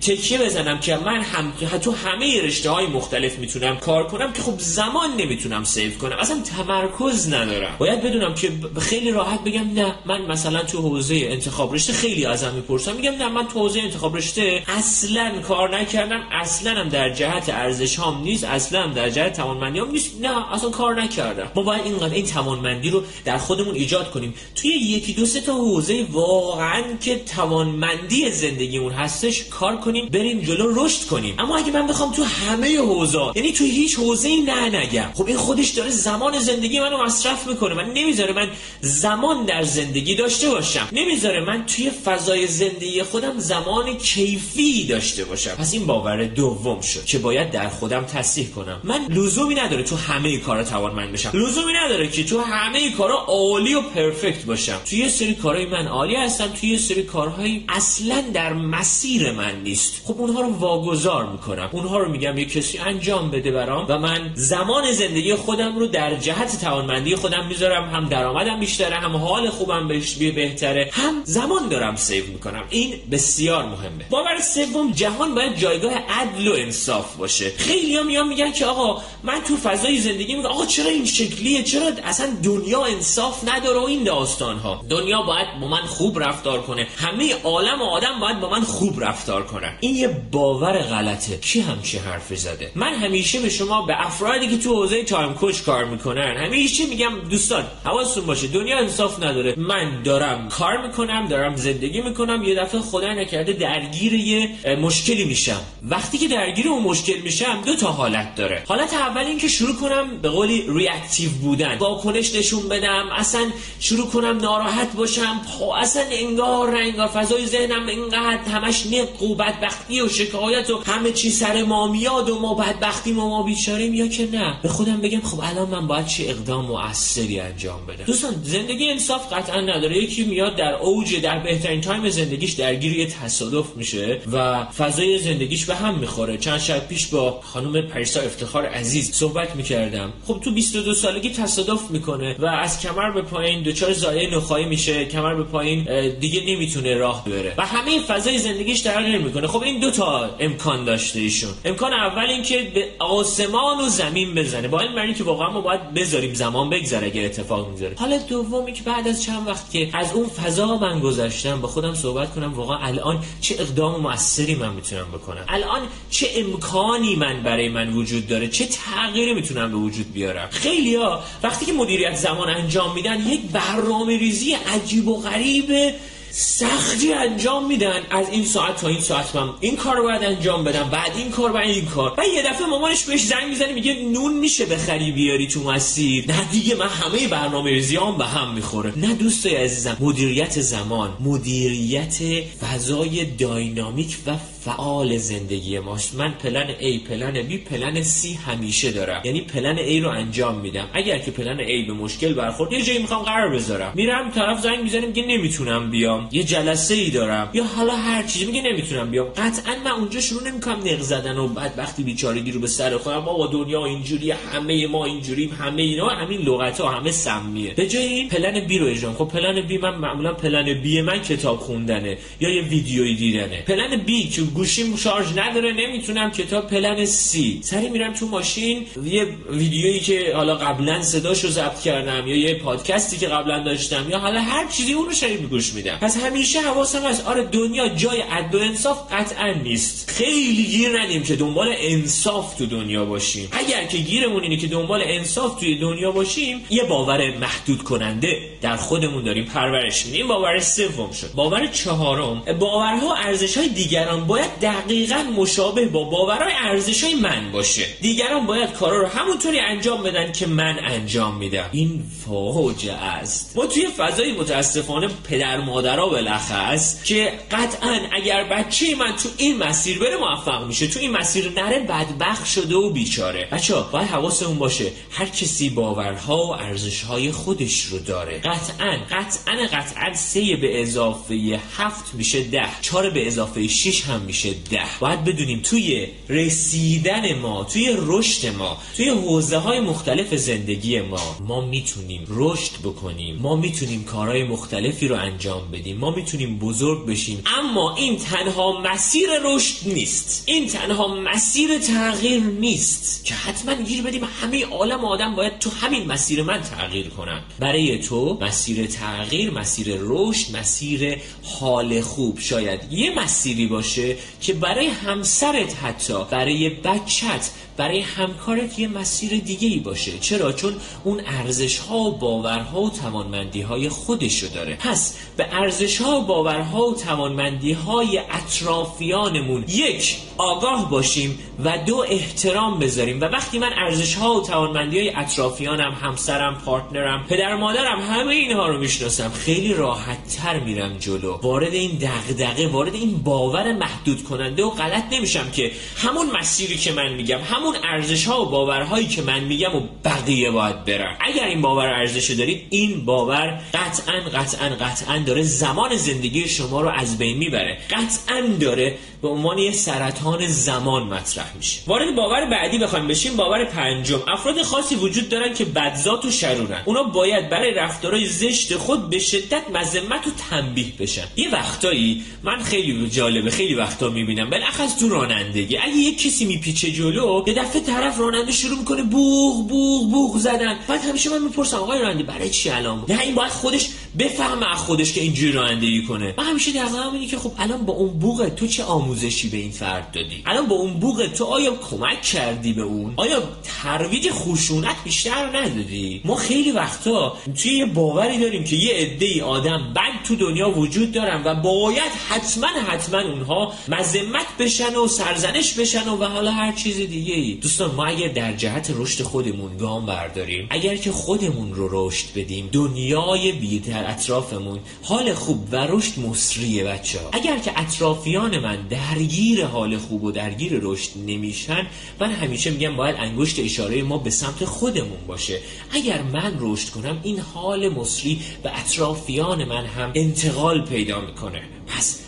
تکیه 0.00 0.38
بزنم 0.38 0.80
که 0.80 0.96
من 0.96 1.20
هم 1.20 1.52
تو 1.82 1.92
همه 1.92 2.42
رشته 2.42 2.70
های 2.70 2.86
مختلف 2.86 3.38
می‌تونم 3.38 3.75
کار 3.80 4.06
کنم 4.06 4.32
که 4.32 4.42
خب 4.42 4.58
زمان 4.58 5.16
نمی‌تونم 5.16 5.64
سیو 5.64 5.98
کنم. 5.98 6.16
اصلا 6.20 6.40
تمرکز 6.56 7.32
ندارم. 7.32 7.76
باید 7.78 8.02
بدونم 8.02 8.34
که 8.34 8.52
خیلی 8.80 9.10
راحت 9.10 9.44
بگم 9.44 9.72
نه 9.74 9.94
من 10.06 10.22
مثلا 10.26 10.62
تو 10.62 10.78
حوزه 10.82 11.14
انتخاب 11.14 11.74
رشته 11.74 11.92
خیلی 11.92 12.26
ازم 12.26 12.54
می‌پرسن. 12.54 12.96
میگم 12.96 13.12
نه 13.12 13.28
من 13.28 13.48
تو 13.48 13.58
حوزه 13.58 13.80
انتخاب 13.80 14.16
رشته 14.16 14.62
اصلا 14.68 15.32
کار 15.48 15.78
نکردم. 15.78 16.20
اصلا 16.32 16.70
هم 16.70 16.88
در 16.88 17.14
جهت 17.14 17.48
ارزش 17.48 17.96
هام 17.96 18.22
نیست. 18.22 18.44
اصلا 18.44 18.82
هم 18.82 18.92
در 18.92 19.10
جهت 19.10 19.36
توانمندی 19.36 19.78
هم 19.78 19.90
نیست. 19.90 20.10
نه 20.20 20.52
اصلا 20.52 20.70
کار 20.70 21.02
نکردم. 21.02 21.50
ما 21.54 21.62
باید 21.62 21.82
اینقدر 21.84 22.14
این 22.14 22.26
توانمندی 22.26 22.90
رو 22.90 23.02
در 23.24 23.38
خودمون 23.38 23.74
ایجاد 23.74 24.10
کنیم. 24.10 24.34
توی 24.54 24.70
یکی 24.70 25.12
دو 25.12 25.26
سه 25.26 25.40
تا 25.40 25.54
حوزه 25.54 26.06
واقعا 26.12 26.82
که 27.00 27.16
توانمندی 27.16 28.30
زندگیمون 28.30 28.92
هستش 28.92 29.44
کار 29.44 29.76
کنیم 29.76 30.08
بریم 30.08 30.40
جلو 30.40 30.84
رشد 30.84 31.06
کنیم. 31.06 31.34
اما 31.38 31.56
اگه 31.56 31.72
من 31.72 31.86
بخوام 31.86 32.12
تو 32.12 32.24
همه 32.24 32.78
حوزه 32.78 33.18
یعنی 33.34 33.52
تو 33.58 33.64
هیچ 33.64 33.94
حوزه 33.94 34.28
ای 34.28 34.40
نه 34.40 34.78
نگم. 34.78 35.10
خب 35.14 35.26
این 35.26 35.36
خودش 35.36 35.68
داره 35.68 35.90
زمان 35.90 36.38
زندگی 36.38 36.80
منو 36.80 37.04
مصرف 37.04 37.46
می‌کنه. 37.46 37.74
من 37.74 37.92
نمی‌ذاره 37.92 38.32
من 38.32 38.48
زمان 38.80 39.44
در 39.44 39.62
زندگی 39.62 40.14
داشته 40.14 40.50
باشم. 40.50 40.88
نمی‌ذاره 40.92 41.44
من 41.44 41.66
توی 41.66 41.90
فضای 41.90 42.46
زندگی 42.46 43.02
خودم 43.02 43.38
زمان 43.38 43.96
کیفی 43.96 44.86
داشته 44.86 45.24
باشم. 45.24 45.50
پس 45.50 45.72
این 45.72 45.86
باور 45.86 46.24
دوم 46.24 46.80
شد 46.80 47.04
که 47.04 47.18
باید 47.18 47.50
در 47.50 47.68
خودم 47.68 48.04
تصحیح 48.04 48.48
کنم. 48.48 48.80
من 48.84 49.06
لزومی 49.08 49.54
نداره 49.54 49.82
تو 49.82 49.96
همه 49.96 50.38
کارا 50.38 50.64
توانمند 50.64 51.12
بشم. 51.12 51.30
لزومی 51.34 51.72
نداره 51.72 52.08
که 52.08 52.24
تو 52.24 52.40
همه 52.40 52.90
کارا 52.90 53.14
عالی 53.14 53.74
و 53.74 53.80
پرفکت 53.80 54.44
باشم. 54.44 54.80
توی 54.90 54.98
یه 54.98 55.08
سری 55.08 55.34
کارهای 55.34 55.66
من 55.66 55.86
عالی 55.86 56.14
هستم 56.14 56.46
توی 56.46 56.68
یه 56.68 56.78
سری 56.78 57.02
کارهایی 57.02 57.64
اصلا 57.68 58.24
در 58.34 58.52
مسیر 58.52 59.32
من 59.32 59.62
نیست. 59.62 60.02
خب 60.04 60.14
اونها 60.18 60.40
رو 60.40 60.52
واگذار 60.52 61.32
می‌کنم. 61.32 61.68
اونها 61.72 61.98
رو 61.98 62.10
میگم 62.10 62.38
یه 62.38 62.44
کسی 62.44 62.78
انجام 62.78 63.30
بده. 63.30 63.45
برام 63.50 63.86
و 63.88 63.98
من 63.98 64.30
زمان 64.34 64.92
زندگی 64.92 65.34
خودم 65.34 65.78
رو 65.78 65.86
در 65.86 66.14
جهت 66.14 66.60
توانمندی 66.60 67.16
خودم 67.16 67.46
می‌ذارم. 67.46 67.90
هم 67.90 68.08
درآمدم 68.08 68.60
بیشتره 68.60 68.96
هم 68.96 69.16
حال 69.16 69.50
خوبم 69.50 69.88
بهش 69.88 70.14
بهتره 70.14 70.90
هم 70.92 71.22
زمان 71.24 71.68
دارم 71.68 71.96
سیو 71.96 72.26
می‌کنم. 72.26 72.64
این 72.70 72.94
بسیار 73.10 73.64
مهمه. 73.64 74.04
باور 74.10 74.40
سوم 74.40 74.92
جهان 74.92 75.34
باید 75.34 75.56
جایگاه 75.56 75.92
عدل 75.92 76.48
و 76.48 76.52
انصاف 76.52 77.16
باشه. 77.16 77.52
خیلی 77.58 77.96
ها 77.96 78.02
میان 78.02 78.28
میگن 78.28 78.52
که 78.52 78.66
آقا 78.66 79.02
من 79.22 79.40
تو 79.48 79.56
فضای 79.56 79.98
زندگی 79.98 80.34
میگم 80.34 80.46
آقا 80.46 80.66
چرا 80.66 80.90
این 80.90 81.04
شکلیه؟ 81.04 81.62
چرا 81.62 81.90
اصلا 82.04 82.26
دنیا 82.42 82.84
انصاف 82.84 83.48
نداره 83.48 83.78
و 83.78 83.84
این 83.84 84.04
داستان 84.04 84.58
ها 84.58 84.84
دنیا 84.90 85.22
باید 85.22 85.46
با 85.60 85.68
من 85.68 85.82
خوب 85.82 86.20
رفتار 86.20 86.62
کنه. 86.62 86.86
همه 86.96 87.34
عالم 87.44 87.82
و 87.82 87.84
آدم 87.84 88.20
باید 88.20 88.40
با 88.40 88.50
من 88.50 88.60
خوب 88.60 89.04
رفتار 89.04 89.46
کنن. 89.46 89.76
این 89.80 89.96
یه 89.96 90.08
باور 90.32 90.78
غلطه. 90.78 91.36
کی 91.36 91.60
همچی 91.60 91.98
حرف 91.98 92.34
زده؟ 92.34 92.70
من 92.74 92.94
همیشه 92.94 93.35
به 93.38 93.48
شما 93.48 93.82
به 93.82 94.06
افرادی 94.06 94.48
که 94.48 94.58
تو 94.58 94.74
حوزه 94.74 95.04
تایم 95.04 95.34
کوچ 95.34 95.62
کار 95.62 95.84
می‌کنن. 95.84 96.36
همیشه 96.36 96.86
میگم 96.86 97.12
دوستان 97.30 97.64
حواستون 97.84 98.26
باشه 98.26 98.46
دنیا 98.46 98.78
انصاف 98.78 99.22
نداره. 99.22 99.54
من 99.56 100.02
دارم 100.02 100.48
کار 100.48 100.86
می‌کنم 100.86 101.26
دارم 101.28 101.56
زندگی 101.56 102.00
می‌کنم 102.00 102.42
یه 102.42 102.54
دفعه 102.54 102.80
خدا 102.80 103.14
نکرده 103.14 103.52
درگیر 103.52 104.14
یه 104.14 104.50
مشکلی 104.80 105.24
میشم. 105.24 105.60
وقتی 105.82 106.18
که 106.18 106.28
درگیر 106.28 106.68
اون 106.68 106.82
مشکل 106.82 107.20
میشم 107.20 107.62
دو 107.66 107.76
تا 107.76 107.86
حالت 107.92 108.34
داره. 108.34 108.64
حالت 108.68 108.94
اول 108.94 109.24
این 109.24 109.38
که 109.38 109.48
شروع 109.48 109.76
کنم 109.76 110.18
به 110.22 110.28
قولی 110.28 110.64
reactive 110.68 111.30
بودن. 111.30 111.78
واکنش 111.78 112.34
نشون 112.34 112.68
بدم 112.68 113.08
اصلا 113.16 113.50
شروع 113.80 114.06
کنم 114.06 114.36
ناراحت 114.36 114.92
باشم. 114.92 115.40
اصلا 115.80 116.02
انگار 116.10 116.76
انگار 116.76 117.06
فضای 117.06 117.46
ذهنم 117.46 117.86
اینقدر 117.86 118.50
همش 118.52 118.86
نق 118.86 119.22
و 119.22 119.34
بدبختی 119.34 120.00
و 120.00 120.08
شکایت 120.08 120.70
و 120.70 120.82
همه 120.86 121.12
چی 121.12 121.30
سر 121.30 121.62
ما 121.62 121.86
میاد 121.86 122.30
و 122.30 122.40
ما 122.40 122.54
بدبختی 122.54 123.12
ما 123.12 123.25
ما 123.28 123.42
بیچاریم 123.42 123.94
یا 123.94 124.08
که 124.08 124.28
نه. 124.32 124.60
به 124.62 124.68
خودم 124.68 125.00
بگم 125.00 125.20
خب 125.20 125.40
الان 125.42 125.68
من 125.68 125.86
باید 125.86 126.06
چه 126.06 126.24
اقدام 126.24 126.64
موثری 126.64 127.40
انجام 127.40 127.86
بدم. 127.86 128.04
دوستان 128.04 128.34
زندگی 128.42 128.88
انصاف 128.88 129.32
قطعا 129.32 129.60
نداره. 129.60 130.02
یکی 130.02 130.24
میاد 130.24 130.56
در 130.56 130.72
اوج 130.74 131.20
در 131.20 131.38
بهترین 131.38 131.80
time 131.80 132.08
زندگیش 132.08 132.52
درگیر 132.52 132.98
یه 132.98 133.06
تصادف 133.06 133.66
میشه 133.76 134.20
و 134.32 134.64
فضای 134.64 135.18
زندگیش 135.18 135.64
به 135.64 135.74
هم 135.74 135.98
می‌خوره. 135.98 136.38
چند 136.38 136.58
شب 136.58 136.88
پیش 136.88 137.06
با 137.06 137.40
خانم 137.42 137.82
پریسا 137.82 138.20
افتخار 138.20 138.66
عزیز 138.66 139.12
صحبت 139.12 139.56
می‌کردم. 139.56 140.12
خب 140.26 140.40
تو 140.44 140.50
22 140.50 140.94
سالگی 140.94 141.30
تصادف 141.30 141.90
می‌کنه 141.90 142.36
و 142.38 142.46
از 142.46 142.80
کمر 142.80 143.10
به 143.10 143.22
پایین 143.22 143.62
دچار 143.62 143.92
ضایعه 143.92 144.36
نخاعی 144.36 144.66
میشه. 144.66 145.04
کمر 145.04 145.34
به 145.34 145.42
پایین 145.42 146.08
دیگه 146.20 146.40
نمی‌تونه 146.46 146.94
راه 146.94 147.24
بره. 147.24 147.54
و 147.58 147.66
همه 147.66 148.00
فضای 148.00 148.38
زندگیش 148.38 148.80
تغییر 148.80 149.18
می‌کنه. 149.18 149.46
خب 149.46 149.62
این 149.62 149.80
دو 149.80 149.90
تا 149.90 150.30
امکان 150.40 150.84
داشته 150.84 151.20
ایشون. 151.20 151.50
امکان 151.64 151.92
اول 151.92 152.26
این 152.26 152.42
که 152.42 152.70
به 152.74 152.88
آسمان 153.16 153.80
و 153.80 153.88
زمین 153.88 154.34
بزنه. 154.34 154.68
با 154.68 154.80
این 154.80 154.92
معنی 154.92 155.14
که 155.14 155.24
واقعا 155.24 155.50
ما 155.50 155.60
باید 155.60 155.94
بذاریم 155.94 156.34
زمان 156.34 156.70
بگذره 156.70 157.06
اگه 157.06 157.22
اتفاق 157.22 157.70
می‌ذاره 157.70 157.94
حالا 157.98 158.18
دومی 158.18 158.72
که 158.72 158.82
بعد 158.82 159.08
از 159.08 159.22
چند 159.22 159.48
وقت 159.48 159.70
که 159.70 159.90
از 159.92 160.12
اون 160.12 160.28
فضا 160.28 160.78
من 160.78 161.00
گذشتم 161.00 161.60
با 161.60 161.68
خودم 161.68 161.94
صحبت 161.94 162.34
کنم 162.34 162.54
واقعا 162.54 162.78
الان 162.78 163.24
چه 163.40 163.54
اقدام 163.58 164.00
موثری 164.00 164.54
من 164.54 164.72
می‌تونم 164.72 165.08
بکنم؟ 165.12 165.44
الان 165.48 165.82
چه 166.10 166.26
امکانی 166.36 167.16
من 167.16 167.42
برای 167.42 167.68
من 167.68 167.92
وجود 167.92 168.26
داره؟ 168.26 168.48
چه 168.48 168.66
تغییری 168.66 169.34
می‌تونم 169.34 169.70
به 169.70 169.76
وجود 169.76 170.12
بیارم؟ 170.12 170.48
خیلیا 170.50 171.20
وقتی 171.42 171.66
که 171.66 171.72
مدیریت 171.72 172.14
زمان 172.14 172.48
انجام 172.50 172.94
میدن 172.94 173.26
یک 173.26 173.40
برنامه 173.52 174.18
ریزی 174.18 174.52
عجیب 174.52 175.08
و 175.08 175.20
غریب 175.20 175.94
سختی 176.30 177.12
انجام 177.12 177.66
میدن 177.66 178.02
از 178.10 178.26
این 178.30 178.44
ساعت 178.44 178.80
تا 178.80 178.88
این 178.88 179.00
ساعت 179.00 179.36
من. 179.36 179.48
این 179.60 179.76
کار 179.76 179.96
رو 179.96 180.02
باید 180.02 180.24
انجام 180.24 180.64
بدم 180.64 180.88
بعد 180.90 181.12
این 181.16 181.30
کار 181.30 181.52
بعد 181.52 181.68
این 181.68 181.86
کار. 181.86 182.14
و 182.18 182.22
یه 182.34 182.42
دفعه 182.42 182.66
مامانش 182.66 183.04
بهش 183.04 183.22
زنگ 183.24 183.48
می‌زنه 183.48 183.72
میگه 183.72 183.94
نون 183.94 184.34
میشه 184.34 184.66
بخری 184.66 185.12
بیاری 185.12 185.46
تو 185.46 185.62
مسیر. 185.62 186.24
نه 186.28 186.44
دیگه 186.52 186.74
من 186.74 186.88
همه 186.88 187.28
برنامه 187.28 187.70
ریزیام 187.70 188.18
به 188.18 188.24
هم 188.24 188.54
می‌خوره. 188.54 188.92
نه 188.96 189.14
دوستای 189.14 189.56
عزیزم 189.56 189.96
مدیریت 190.00 190.60
زمان 190.60 191.16
مدیریت 191.20 192.18
فضای 192.60 193.24
داینامیک 193.24 194.16
و 194.26 194.30
فعال 194.66 195.16
زندگی 195.16 195.78
ماست. 195.78 196.14
من 196.14 196.34
پلن 196.42 196.68
A 196.68 197.08
پلن 197.08 197.48
B 197.48 197.52
پلن 197.70 198.02
C 198.02 198.26
همیشه 198.46 198.92
دارم. 198.92 199.20
یعنی 199.24 199.40
پلن 199.40 199.76
A 199.76 200.02
رو 200.02 200.08
انجام 200.08 200.58
میدم. 200.60 200.88
اگر 200.92 201.18
که 201.18 201.30
پلن 201.30 201.58
A 201.58 201.86
به 201.86 201.92
مشکل 201.92 202.34
برخورد 202.34 202.72
یه 202.72 202.82
جایی 202.82 202.98
می‌خوام 202.98 203.22
قرار 203.22 203.54
بذارم. 203.54 203.92
میرم 203.94 204.30
طرف 204.30 204.60
زنگ 204.60 204.82
می‌زنه 204.82 205.06
میگه 205.06 205.26
نمی‌تونم 205.26 205.90
بیام. 205.90 206.28
یه 206.32 206.42
جلسه 206.42 206.94
ای 206.94 207.10
دارم. 207.10 207.50
یا 207.54 207.64
حالا 207.64 207.96
هر 207.96 208.22
چیزی 208.22 208.44
میگه 208.44 208.62
نمی‌تونم 208.62 209.10
بیام. 209.10 209.26
قطعا 209.26 209.74
من 209.84 209.90
اونجا 209.90 210.20
شروع 210.20 210.48
نمی‌کنم 210.48 210.78
نق 210.78 211.00
زدن 211.00 211.36
و 211.36 211.48
وقتی 211.76 212.02
بیچارگی 212.02 212.52
رو 212.52 212.60
به 212.60 212.66
سر 212.66 212.96
خودم. 212.96 213.20
با 213.20 213.46
دنیا 213.46 213.84
اینجوری 213.84 214.30
همه 214.30 214.86
ما 214.86 215.04
اینجوریم. 215.04 215.50
همه 215.60 215.82
اینا 215.82 216.08
همین 216.08 216.40
لغت 216.40 216.80
ها 216.80 216.88
همه 216.88 217.10
سمیه. 217.10 217.74
به 217.74 217.86
جای 217.86 218.06
این 218.06 218.28
plan 218.28 218.66
B 218.66 218.78
رو 218.78 218.86
اجرام. 218.86 219.14
خب 219.14 219.28
plan 219.28 219.66
B 219.66 219.78
من 219.78 219.94
معمولا 219.94 220.32
plan 220.32 220.82
B 220.82 221.00
من 221.00 221.22
کتاب 221.22 221.58
خوندنه 221.58 222.18
یا 222.40 222.50
یه 222.50 222.62
ویدیویی 222.62 223.16
دیدنه. 223.16 223.62
plan 223.62 223.96
B 223.96 224.28
که 224.28 224.42
گوشیم 224.56 224.96
شارژ 224.96 225.26
نداره 225.36 225.72
نمی‌تونم 225.72 226.30
کتاب 226.30 226.66
plan 226.66 227.04
C 227.04 227.60
سریع 227.62 227.88
میرم 227.88 228.12
تو 228.12 228.26
ماشین 228.26 228.86
یه 229.04 229.26
ویدیویی 229.50 230.00
که 230.00 230.32
حالا 230.34 230.54
قبلا 230.54 231.02
صداشو 231.02 231.48
ضبط 231.48 231.80
کردم 231.80 232.26
یا 232.26 232.36
یه 232.36 232.54
پادکستی 232.54 233.16
که 233.16 233.26
قبلا 233.26 233.62
داشتم 233.62 234.10
یا 234.10 234.18
حالا 234.18 234.40
هر 234.40 234.66
چیزی 234.66 234.92
اون 234.92 235.06
رو 235.06 235.12
سریع 235.12 235.40
گوش 235.40 235.74
میدم. 235.74 235.98
پس 236.00 236.16
همیشه 236.24 236.60
حواسم 236.60 237.06
هست. 237.06 237.26
آره 237.26 237.44
دنیا 237.44 237.88
جای 237.88 238.20
عدل 238.20 238.58
و 238.58 238.62
انصاف 238.62 239.12
قطعا 239.12 239.52
نیست. 239.52 240.10
خیلی 240.10 240.64
گیر 240.64 241.00
ندیم 241.00 241.22
که 241.22 241.36
دنبال 241.36 241.74
انصاف 241.78 242.54
تو 242.54 242.66
دنیا 242.66 243.04
باشیم. 243.04 243.48
اگر 243.52 243.84
که 243.84 243.98
گیرمون 243.98 244.42
اینه 244.42 244.56
که 244.56 244.66
دنبال 244.66 245.02
انصاف 245.04 245.60
توی 245.60 245.78
دنیا 245.78 246.10
باشیم 246.10 246.64
یه 246.70 246.84
باور 246.84 247.38
محدود 247.38 247.82
کننده 247.82 248.38
در 248.62 248.76
خودمون 248.76 249.24
داریم. 249.24 249.44
پرورش. 249.44 250.06
میدیم 250.06 250.28
باور 250.28 250.60
سوم 250.60 251.12
شد. 251.12 251.32
باور 251.34 251.66
چهارم 251.66 252.42
باورها 252.60 253.14
ارزش 253.14 253.56
های 253.56 253.68
دیگران 253.68 254.24
باید 254.36 254.58
دقیقا 254.60 255.22
مشابه 255.36 255.86
با 255.86 256.04
باورهای 256.04 256.52
ارزش 256.64 257.04
های 257.04 257.14
من 257.14 257.52
باشه. 257.52 257.86
دیگران 258.00 258.46
باید 258.46 258.72
کارا 258.72 259.00
رو 259.00 259.06
همونطوری 259.06 259.60
انجام 259.60 260.02
بدن 260.02 260.32
که 260.32 260.46
من 260.46 260.76
انجام 260.84 261.36
میدم. 261.36 261.68
این 261.72 262.02
فاجعه 262.26 262.94
است. 262.94 263.56
ما 263.56 263.66
توی 263.66 263.86
فضای 263.86 264.32
متاسفانه 264.32 265.08
پدر 265.30 265.60
مادرها 265.60 266.08
بلخص 266.08 267.04
که 267.04 267.32
قطعا 267.50 268.00
اگر 268.12 268.44
بچه 268.44 268.96
من 268.96 269.16
تو 269.16 269.28
این 269.36 269.56
مسیر 269.56 269.98
بره 269.98 270.16
موفق 270.16 270.66
میشه. 270.66 270.86
تو 270.86 271.00
این 271.00 271.10
مسیر 271.10 271.52
نره 271.56 271.78
بدبخت 271.78 272.46
شده 272.46 272.76
و 272.76 272.90
بیچاره. 272.90 273.48
بچه 273.52 273.74
باید 273.92 274.08
حواسمون 274.08 274.58
باشه. 274.58 274.92
هر 275.10 275.26
کسی 275.26 275.70
باورها 275.70 276.46
و 276.46 276.52
ارزشهای 276.52 277.32
خودش 277.32 277.84
رو 277.84 277.98
داره. 277.98 278.38
قطعا 278.38 278.98
قطعا 279.10 279.66
قطعا 279.72 280.14
سه 280.14 280.56
به 280.56 280.82
اضافه 280.82 281.60
هفت 281.76 282.14
میشه 282.14 282.42
ده. 282.42 282.68
چهار 282.80 283.10
به 283.10 283.26
اضافه 283.26 283.68
6 283.68 284.04
هم 284.04 284.25
میشه 284.26 284.50
ده. 284.70 284.80
باید 285.00 285.24
بدونیم 285.24 285.60
توی 285.62 286.06
رسیدن 286.28 287.38
ما 287.38 287.64
توی 287.64 287.96
رشد 287.98 288.46
ما 288.46 288.78
توی 288.96 289.08
حوزه 289.08 289.56
های 289.56 289.80
مختلف 289.80 290.34
زندگی 290.34 291.00
ما 291.00 291.36
ما 291.40 291.60
می‌تونیم 291.60 292.26
رشد 292.28 292.72
بکنیم. 292.84 293.36
ما 293.36 293.56
می‌تونیم 293.56 294.04
کارهای 294.04 294.44
مختلفی 294.44 295.08
رو 295.08 295.16
انجام 295.16 295.70
بدیم. 295.70 295.96
ما 295.96 296.10
می‌تونیم 296.10 296.58
بزرگ 296.58 297.06
بشیم. 297.06 297.42
اما 297.58 297.94
این 297.96 298.16
تنها 298.18 298.80
مسیر 298.80 299.28
رشد 299.44 299.76
نیست. 299.86 300.42
این 300.46 300.66
تنها 300.66 301.14
مسیر 301.14 301.78
تغییر 301.78 302.40
نیست 302.42 303.24
که 303.24 303.34
حتما 303.34 303.74
گیر 303.74 304.02
بدیم. 304.02 304.24
همه 304.42 304.64
عالم 304.64 305.04
آدم 305.04 305.34
باید 305.34 305.58
تو 305.58 305.70
همین 305.70 306.06
مسیر 306.06 306.42
من 306.42 306.62
تغییر 306.62 307.08
کنن. 307.08 307.42
برای 307.58 307.98
تو 307.98 308.38
مسیر 308.40 308.86
تغییر 308.86 309.50
مسیر 309.50 309.86
رشد 310.00 310.56
مسیر 310.56 311.18
حال 311.42 312.00
خوب. 312.00 312.38
شاید 312.40 312.80
یه 312.90 313.18
مسیری 313.18 313.66
باشه 313.66 314.15
که 314.40 314.52
برای 314.52 314.86
همسرت 314.86 315.76
حتی 315.84 316.24
برای 316.30 316.68
بچت 316.70 317.50
برای 317.76 318.00
همکارت 318.00 318.78
یه 318.78 318.88
مسیر 318.88 319.40
دیگه 319.40 319.68
ای 319.68 319.78
باشه. 319.78 320.18
چرا؟ 320.18 320.52
چون 320.52 320.74
اون 321.04 321.22
ارزش 321.26 321.78
ها 321.78 321.98
و 321.98 322.18
باورها 322.18 322.82
و 322.82 322.90
توانمندی 322.90 323.60
های 323.60 323.88
خودشو 323.88 324.46
داره. 324.46 324.76
پس 324.80 325.14
به 325.36 325.54
ارزش 325.54 326.00
ها 326.00 326.20
و 326.20 326.24
باورها 326.24 326.86
و 326.86 326.94
توانمندی 326.94 327.72
های 327.72 328.18
اطرافیانمون 328.18 329.64
یک 329.68 330.16
آگاه 330.38 330.90
باشیم. 330.90 331.38
و 331.64 331.78
دو 331.86 332.04
احترام 332.08 332.78
بذاریم. 332.78 333.20
و 333.20 333.24
وقتی 333.24 333.58
من 333.58 333.72
ارزش 333.76 334.14
ها 334.14 334.34
و 334.34 334.42
توانمندی 334.42 334.98
های 334.98 335.14
اطرافیانم 335.16 335.92
همسرم 336.02 336.54
پارتنرم 336.64 337.24
پدر 337.28 337.56
مادرم 337.56 338.00
همه 338.00 338.34
اینها 338.34 338.68
رو 338.68 338.78
می‌شناسم 338.78 339.30
خیلی 339.30 339.74
راحت 339.74 340.36
تر 340.36 340.60
میرم 340.60 340.98
جلو. 340.98 341.32
وارد 341.42 341.74
این 341.74 341.90
دغدغه 341.90 342.68
وارد 342.68 342.94
این 342.94 343.22
باور 343.24 343.72
محدود 343.72 344.24
کننده 344.24 344.64
و 344.64 344.70
غلط 344.70 345.04
نمیشم 345.12 345.50
که 345.50 345.70
همون 345.96 346.26
مسیری 346.40 346.76
که 346.76 346.92
من 346.92 347.12
میگم 347.12 347.38
همون 347.38 347.76
ارزش 347.84 348.26
ها 348.26 348.42
و 348.42 348.46
باورهایی 348.50 349.06
که 349.06 349.22
من 349.22 349.40
میگم 349.44 349.76
و 349.76 349.80
بقیه 350.04 350.50
باید 350.50 350.84
برن. 350.84 351.16
اگر 351.20 351.44
این 351.44 351.62
باور 351.62 351.86
ارزش 351.86 352.30
دارید 352.30 352.66
این 352.70 353.04
باور 353.04 353.60
قطعا 353.74 354.20
قطعا 354.34 354.68
قطعا 354.68 355.18
داره 355.18 355.42
زمان 355.42 355.96
زندگی 355.96 356.48
شما 356.48 356.80
رو 356.80 356.88
از 356.88 357.18
بین 357.18 357.38
می‌بره. 357.38 357.78
قطعا 357.90 358.40
داره 358.60 358.98
به 359.22 359.28
عنوان 359.28 359.58
یه 359.58 359.72
سرطان 359.72 360.46
زمان 360.46 361.02
مطرح 361.02 361.52
میشه. 361.56 361.80
وارد 361.86 362.14
باور 362.14 362.44
بعدی 362.50 362.78
بخوایم 362.78 363.08
بشیم 363.08 363.36
باور 363.36 363.64
پنجم. 363.64 364.22
افراد 364.28 364.62
خاصی 364.62 364.94
وجود 364.94 365.28
دارن 365.28 365.54
که 365.54 365.64
بدذات 365.64 366.24
و 366.24 366.30
شرورن 366.30 366.82
اونا 366.84 367.02
باید 367.02 367.50
برای 367.50 367.74
رفتارهای 367.74 368.26
زشت 368.26 368.76
خود 368.76 369.10
به 369.10 369.18
شدت 369.18 369.62
مذمت 369.74 370.26
و 370.26 370.30
تنبیه 370.50 370.92
بشن. 371.00 371.24
یه 371.36 371.50
وقتایی 371.50 372.24
من 372.42 372.62
خیلی 372.62 373.10
جالبه 373.10 373.50
خیلی 373.50 373.74
وقتا 373.74 374.08
می‌بینم. 374.08 374.50
بالاخص 374.50 374.98
تو 374.98 375.08
رانندگی. 375.08 375.76
اگه 375.76 375.96
یه 375.96 376.14
کسی 376.14 376.44
میپیچه 376.44 376.90
جلو 376.90 377.44
یه 377.46 377.54
دفعه 377.54 377.80
طرف 377.80 378.18
راننده 378.18 378.52
شروع 378.52 378.78
می‌کنه 378.78 379.02
بوغ 379.02 379.68
بوغ 379.68 380.10
بوغ 380.10 380.38
زدن. 380.38 380.78
بعد 380.88 381.04
همیشه 381.04 381.30
من 381.30 381.42
می‌پرسم 381.42 381.76
آقای 381.76 382.00
راننده 382.00 382.22
برای 382.22 382.50
چی 382.50 382.70
الان؟ 382.70 383.04
نه 383.08 383.20
این 383.20 383.34
باید 383.34 383.52
خودش 383.52 383.88
بفهمه 384.18 384.72
از 384.72 384.78
خودش 384.78 385.12
که 385.12 385.20
اینجوری 385.20 385.52
رانندگی 385.52 386.02
کنه. 386.02 386.34
من 386.38 386.44
همیشه 386.44 386.72
دقیقا 386.72 387.10
اینه 387.12 387.26
که 387.26 387.38
خب 387.38 387.52
الان 387.58 387.86
با 387.86 387.92
اون 387.92 388.18
بوغ 388.18 388.48
تو 388.48 388.66
چه 388.66 388.84
آموزشی 388.84 389.48
به 389.48 389.56
این 389.56 389.70
فرد 389.70 390.10
دادی؟ 390.12 390.42
الان 390.46 390.66
با 390.66 390.74
اون 390.74 390.94
بوغ 390.94 391.26
تو 391.26 391.44
آیا 391.44 391.76
کمک 391.90 392.22
کردی 392.22 392.72
به 392.72 392.82
اون؟ 392.82 393.12
آیا 393.16 393.42
ترویج 393.64 394.30
خشونت 394.30 394.96
بیشتر 395.04 395.56
ندادی؟ 395.56 396.20
ما 396.24 396.34
خیلی 396.34 396.72
وقتا 396.72 397.36
توی 397.62 397.72
یه 397.72 397.86
باوری 397.86 398.38
داریم 398.38 398.64
که 398.64 398.76
یه 398.76 398.94
عده 398.94 399.44
آدم 399.44 399.92
بد 399.96 400.24
تو 400.24 400.36
دنیا 400.36 400.70
وجود 400.70 401.12
دارن 401.12 401.42
و 401.44 401.54
باید 401.54 402.12
حتما 402.28 402.66
حتما 402.66 403.20
اونها 403.20 403.72
مذمت 403.88 404.46
بشن 404.58 404.94
و 404.94 405.08
سرزنش 405.08 405.74
بشن 405.74 406.08
و, 406.08 406.16
و 406.16 406.24
حالا 406.24 406.50
هر 406.50 406.72
چیز 406.72 406.96
دیگه 406.96 407.34
ای 407.34 407.54
دوستان 407.54 407.94
ما 407.94 408.04
اگر 408.04 408.28
در 408.28 408.52
جهت 408.52 408.92
رشد 408.96 409.22
خودمون 409.22 409.76
گام 409.76 410.06
برداریم 410.06 410.66
اگر 410.70 410.96
که 410.96 411.12
خودمون 411.12 411.74
رو 411.74 411.88
رشد 411.92 412.26
بدیم 412.36 412.68
دنیای 412.72 413.52
بیتر 413.52 414.05
اطرافمون. 414.06 414.78
حال 415.02 415.34
خوب 415.34 415.68
و 415.72 415.76
رشد 415.76 416.20
مصریه 416.20 416.84
بچه 416.84 417.20
ها 417.20 417.28
اگر 417.32 417.58
که 417.58 417.80
اطرافیان 417.80 418.58
من 418.58 418.88
درگیر 418.88 419.64
حال 419.64 419.98
خوب 419.98 420.24
و 420.24 420.32
درگیر 420.32 420.78
رشد 420.82 421.10
نمیشن 421.26 421.86
من 422.20 422.32
همیشه 422.32 422.70
میگم 422.70 422.96
باید 422.96 423.16
انگشت 423.18 423.58
اشاره 423.58 424.02
ما 424.02 424.18
به 424.18 424.30
سمت 424.30 424.64
خودمون 424.64 425.26
باشه. 425.26 425.60
اگر 425.90 426.22
من 426.22 426.56
رشد 426.60 426.90
کنم 426.90 427.20
این 427.22 427.38
حال 427.38 427.88
مصری 427.88 428.40
به 428.62 428.78
اطرافیان 428.80 429.64
من 429.64 429.86
هم 429.86 430.12
انتقال 430.14 430.84
پیدا 430.84 431.20
می‌کنه. 431.20 431.75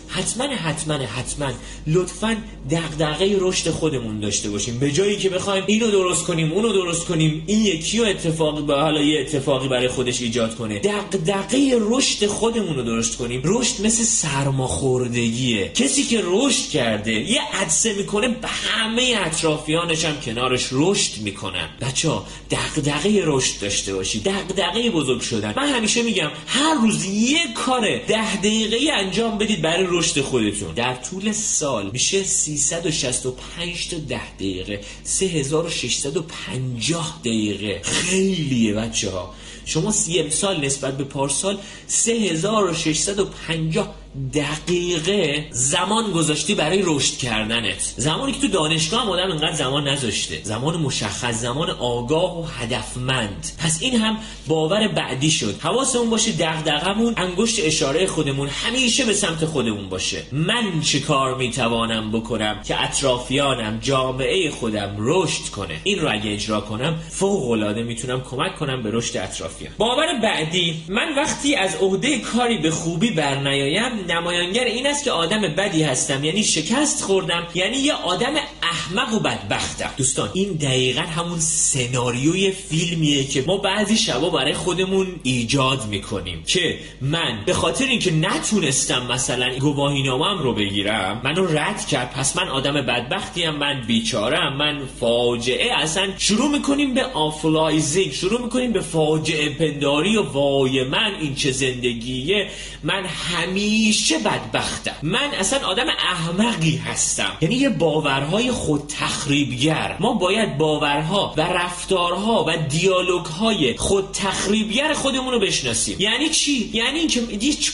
حتما 0.09 0.43
حتما 0.43 0.93
حتما 0.93 1.51
لطفا 1.87 2.37
دغدغه 2.71 3.37
رشد 3.39 3.69
خودمون 3.69 4.19
داشته 4.19 4.49
باشیم. 4.49 4.79
به 4.79 4.91
جایی 4.91 5.17
که 5.17 5.29
بخوایم 5.29 5.63
اینو 5.67 5.91
درست 5.91 6.25
کنیم 6.25 6.51
اونو 6.51 6.73
درست 6.73 7.05
کنیم 7.05 7.43
این 7.47 7.65
یکی 7.65 7.97
رو 7.99 8.05
اتفاقی 8.05 8.61
به 8.61 8.75
حالا 8.75 9.01
یه 9.01 9.19
اتفاقی 9.19 9.67
برای 9.67 9.87
خودش 9.87 10.21
ایجاد 10.21 10.55
کنه. 10.55 10.79
دغدغه 10.79 11.77
رشد 11.79 12.25
خودمون 12.25 12.75
رو 12.75 12.83
درست 12.83 13.17
کنیم. 13.17 13.41
رشد 13.43 13.85
مثل 13.85 14.03
سرماخوردگیه. 14.03 15.69
کسی 15.69 16.03
که 16.03 16.21
رشد 16.23 16.69
کرده 16.69 17.11
یه 17.11 17.41
عدسه 17.53 17.93
می‌کنه 17.93 18.27
به 18.27 18.47
همه 18.47 19.13
اطرافیانش 19.25 20.05
هم 20.05 20.21
کنارش 20.25 20.67
رشد 20.71 21.21
می‌کنن. 21.21 21.69
بچه 21.81 22.09
ها 22.09 22.25
دغدغه 22.51 23.21
رشد 23.25 23.61
داشته 23.61 23.93
باشید. 23.93 24.23
دغدغه 24.23 24.89
بزرگ 24.89 25.21
شدن. 25.21 25.53
من 25.57 25.67
همیشه 25.67 26.01
میگم 26.01 26.29
هر 26.47 26.73
روز 26.73 27.05
یه 27.05 27.39
کار 27.55 27.81
ده 28.07 28.37
دقیقه 28.37 28.93
انجام 28.93 29.37
بدید 29.37 29.61
برای 29.61 29.85
رشد 29.99 30.21
خودتون. 30.21 30.73
در 30.73 30.95
طول 30.95 31.31
سال 31.31 31.89
میشه 31.93 32.23
365 32.23 33.89
تا 33.89 33.97
10 33.97 34.35
دقیقه 34.35 34.81
3650 35.03 37.19
دقیقه. 37.19 37.81
خیلیه 37.83 38.73
بچه 38.73 39.11
ها 39.11 39.33
شما 39.65 39.91
سی 39.91 40.29
سال 40.29 40.65
نسبت 40.65 40.97
به 40.97 41.03
پارسال 41.03 41.57
3650 41.87 43.95
دقیقه 44.33 45.47
زمان 45.51 46.11
گذاشتی 46.11 46.55
برای 46.55 46.81
رشد 46.85 47.17
کردنت. 47.17 47.93
زمانی 47.97 48.31
که 48.31 48.39
تو 48.39 48.47
دانشگاه 48.47 49.01
هم 49.01 49.09
آدم 49.09 49.27
اینقدر 49.27 49.55
زمان 49.55 49.87
نذاشته. 49.87 50.39
زمان 50.43 50.77
مشخص 50.77 51.35
زمان 51.35 51.69
آگاه 51.69 52.39
و 52.39 52.43
هدفمند. 52.43 53.51
پس 53.57 53.77
این 53.81 53.95
هم 53.95 54.17
باور 54.47 54.87
بعدی 54.87 55.31
شد. 55.31 55.59
حواسمون 55.59 56.09
باشه 56.09 56.31
دغدغمون 56.31 57.13
انگشت 57.17 57.59
اشاره 57.63 58.07
خودمون 58.07 58.47
همیشه 58.47 59.05
به 59.05 59.13
سمت 59.13 59.45
خودمون 59.45 59.89
باشه. 59.89 60.23
من 60.31 60.81
چه 60.81 60.99
کار 60.99 61.35
می‌توانم 61.35 62.11
بکنم 62.11 62.61
که 62.67 62.83
اطرافیانم 62.83 63.79
جامعه 63.81 64.51
خودم 64.51 64.95
رشد 64.97 65.49
کنه؟ 65.49 65.79
این 65.83 65.99
رو 65.99 66.11
اگه 66.11 66.33
اجرا 66.33 66.61
کنم 66.61 66.99
فوق 67.09 67.51
العاده 67.51 67.83
می‌تونم 67.83 68.21
کمک 68.21 68.55
کنم 68.55 68.83
به 68.83 68.89
رشد 68.93 69.17
اطرافیان. 69.17 69.73
باور 69.77 70.19
بعدی 70.23 70.83
من 70.89 71.15
وقتی 71.15 71.55
از 71.55 71.75
عهده 71.75 72.19
کاری 72.19 72.57
به 72.57 72.71
خوبی 72.71 73.11
برنیایم 73.11 73.98
نمایانگر 74.07 74.63
این 74.63 74.87
است 74.87 75.03
که 75.03 75.11
آدم 75.11 75.41
بدی 75.41 75.83
هستم. 75.83 76.23
یعنی 76.23 76.43
شکست 76.43 77.03
خوردم. 77.03 77.47
یعنی 77.53 77.77
یه 77.77 77.93
آدم 77.93 78.33
احمق 78.71 79.13
و 79.13 79.19
بدبختم. 79.19 79.89
دوستان 79.97 80.29
این 80.33 80.53
دقیقا 80.53 81.01
همون 81.01 81.39
سناریوی 81.39 82.51
فیلمیه 82.51 83.23
که 83.23 83.43
ما 83.47 83.57
بعضی 83.57 83.97
شبا 83.97 84.29
برای 84.29 84.53
خودمون 84.53 85.07
ایجاد 85.23 85.87
می‌کنیم 85.87 86.43
که 86.47 86.79
من 87.01 87.43
به 87.45 87.53
خاطر 87.53 87.85
اینکه 87.85 88.11
نتونستم 88.11 89.11
مثلا 89.11 89.57
گواهینامم 89.59 90.43
رو 90.43 90.53
بگیرم 90.53 91.21
منو 91.23 91.45
رد 91.45 91.87
کرد. 91.87 92.11
پس 92.11 92.37
من 92.37 92.47
آدم 92.47 92.73
بدبختیم 92.73 93.49
من 93.49 93.81
بیچارم 93.87 94.57
من 94.57 94.81
فاجعه. 94.99 95.77
اصلا 95.77 96.07
شروع 96.17 96.51
می‌کنیم 96.51 96.93
به 96.93 97.03
awfulizing 97.03 98.13
شروع 98.13 98.41
می‌کنیم 98.41 98.73
به 98.73 98.81
فاجعه 98.81 99.49
پنداری 99.49 100.17
و 100.17 100.23
وای 100.23 100.83
من 100.83 101.13
این 101.21 101.35
چه 101.35 101.51
زندگیه. 101.51 102.49
من 102.83 103.05
همیشه 103.05 104.19
بدبختم. 104.19 104.95
من 105.03 105.29
اصلا 105.39 105.67
آدم 105.67 105.87
احمقی 105.87 106.75
هستم. 106.75 107.37
یعنی 107.41 107.55
یه 107.55 107.69
باورهای 107.69 108.51
خود 108.59 108.83
تخریبگر. 108.87 109.97
ما 109.99 110.13
باید 110.13 110.57
باورها 110.57 111.33
و 111.37 111.41
رفتارها 111.41 112.45
و 112.47 112.57
دیالوگهای 112.69 113.77
خود 113.77 114.05
تخریبگر 114.13 114.93
خودمون 114.93 115.33
رو 115.33 115.39
بشناسیم. 115.39 115.95
یعنی 115.99 116.29
چی؟ 116.29 116.69
یعنی 116.73 116.99
اینکه 116.99 117.21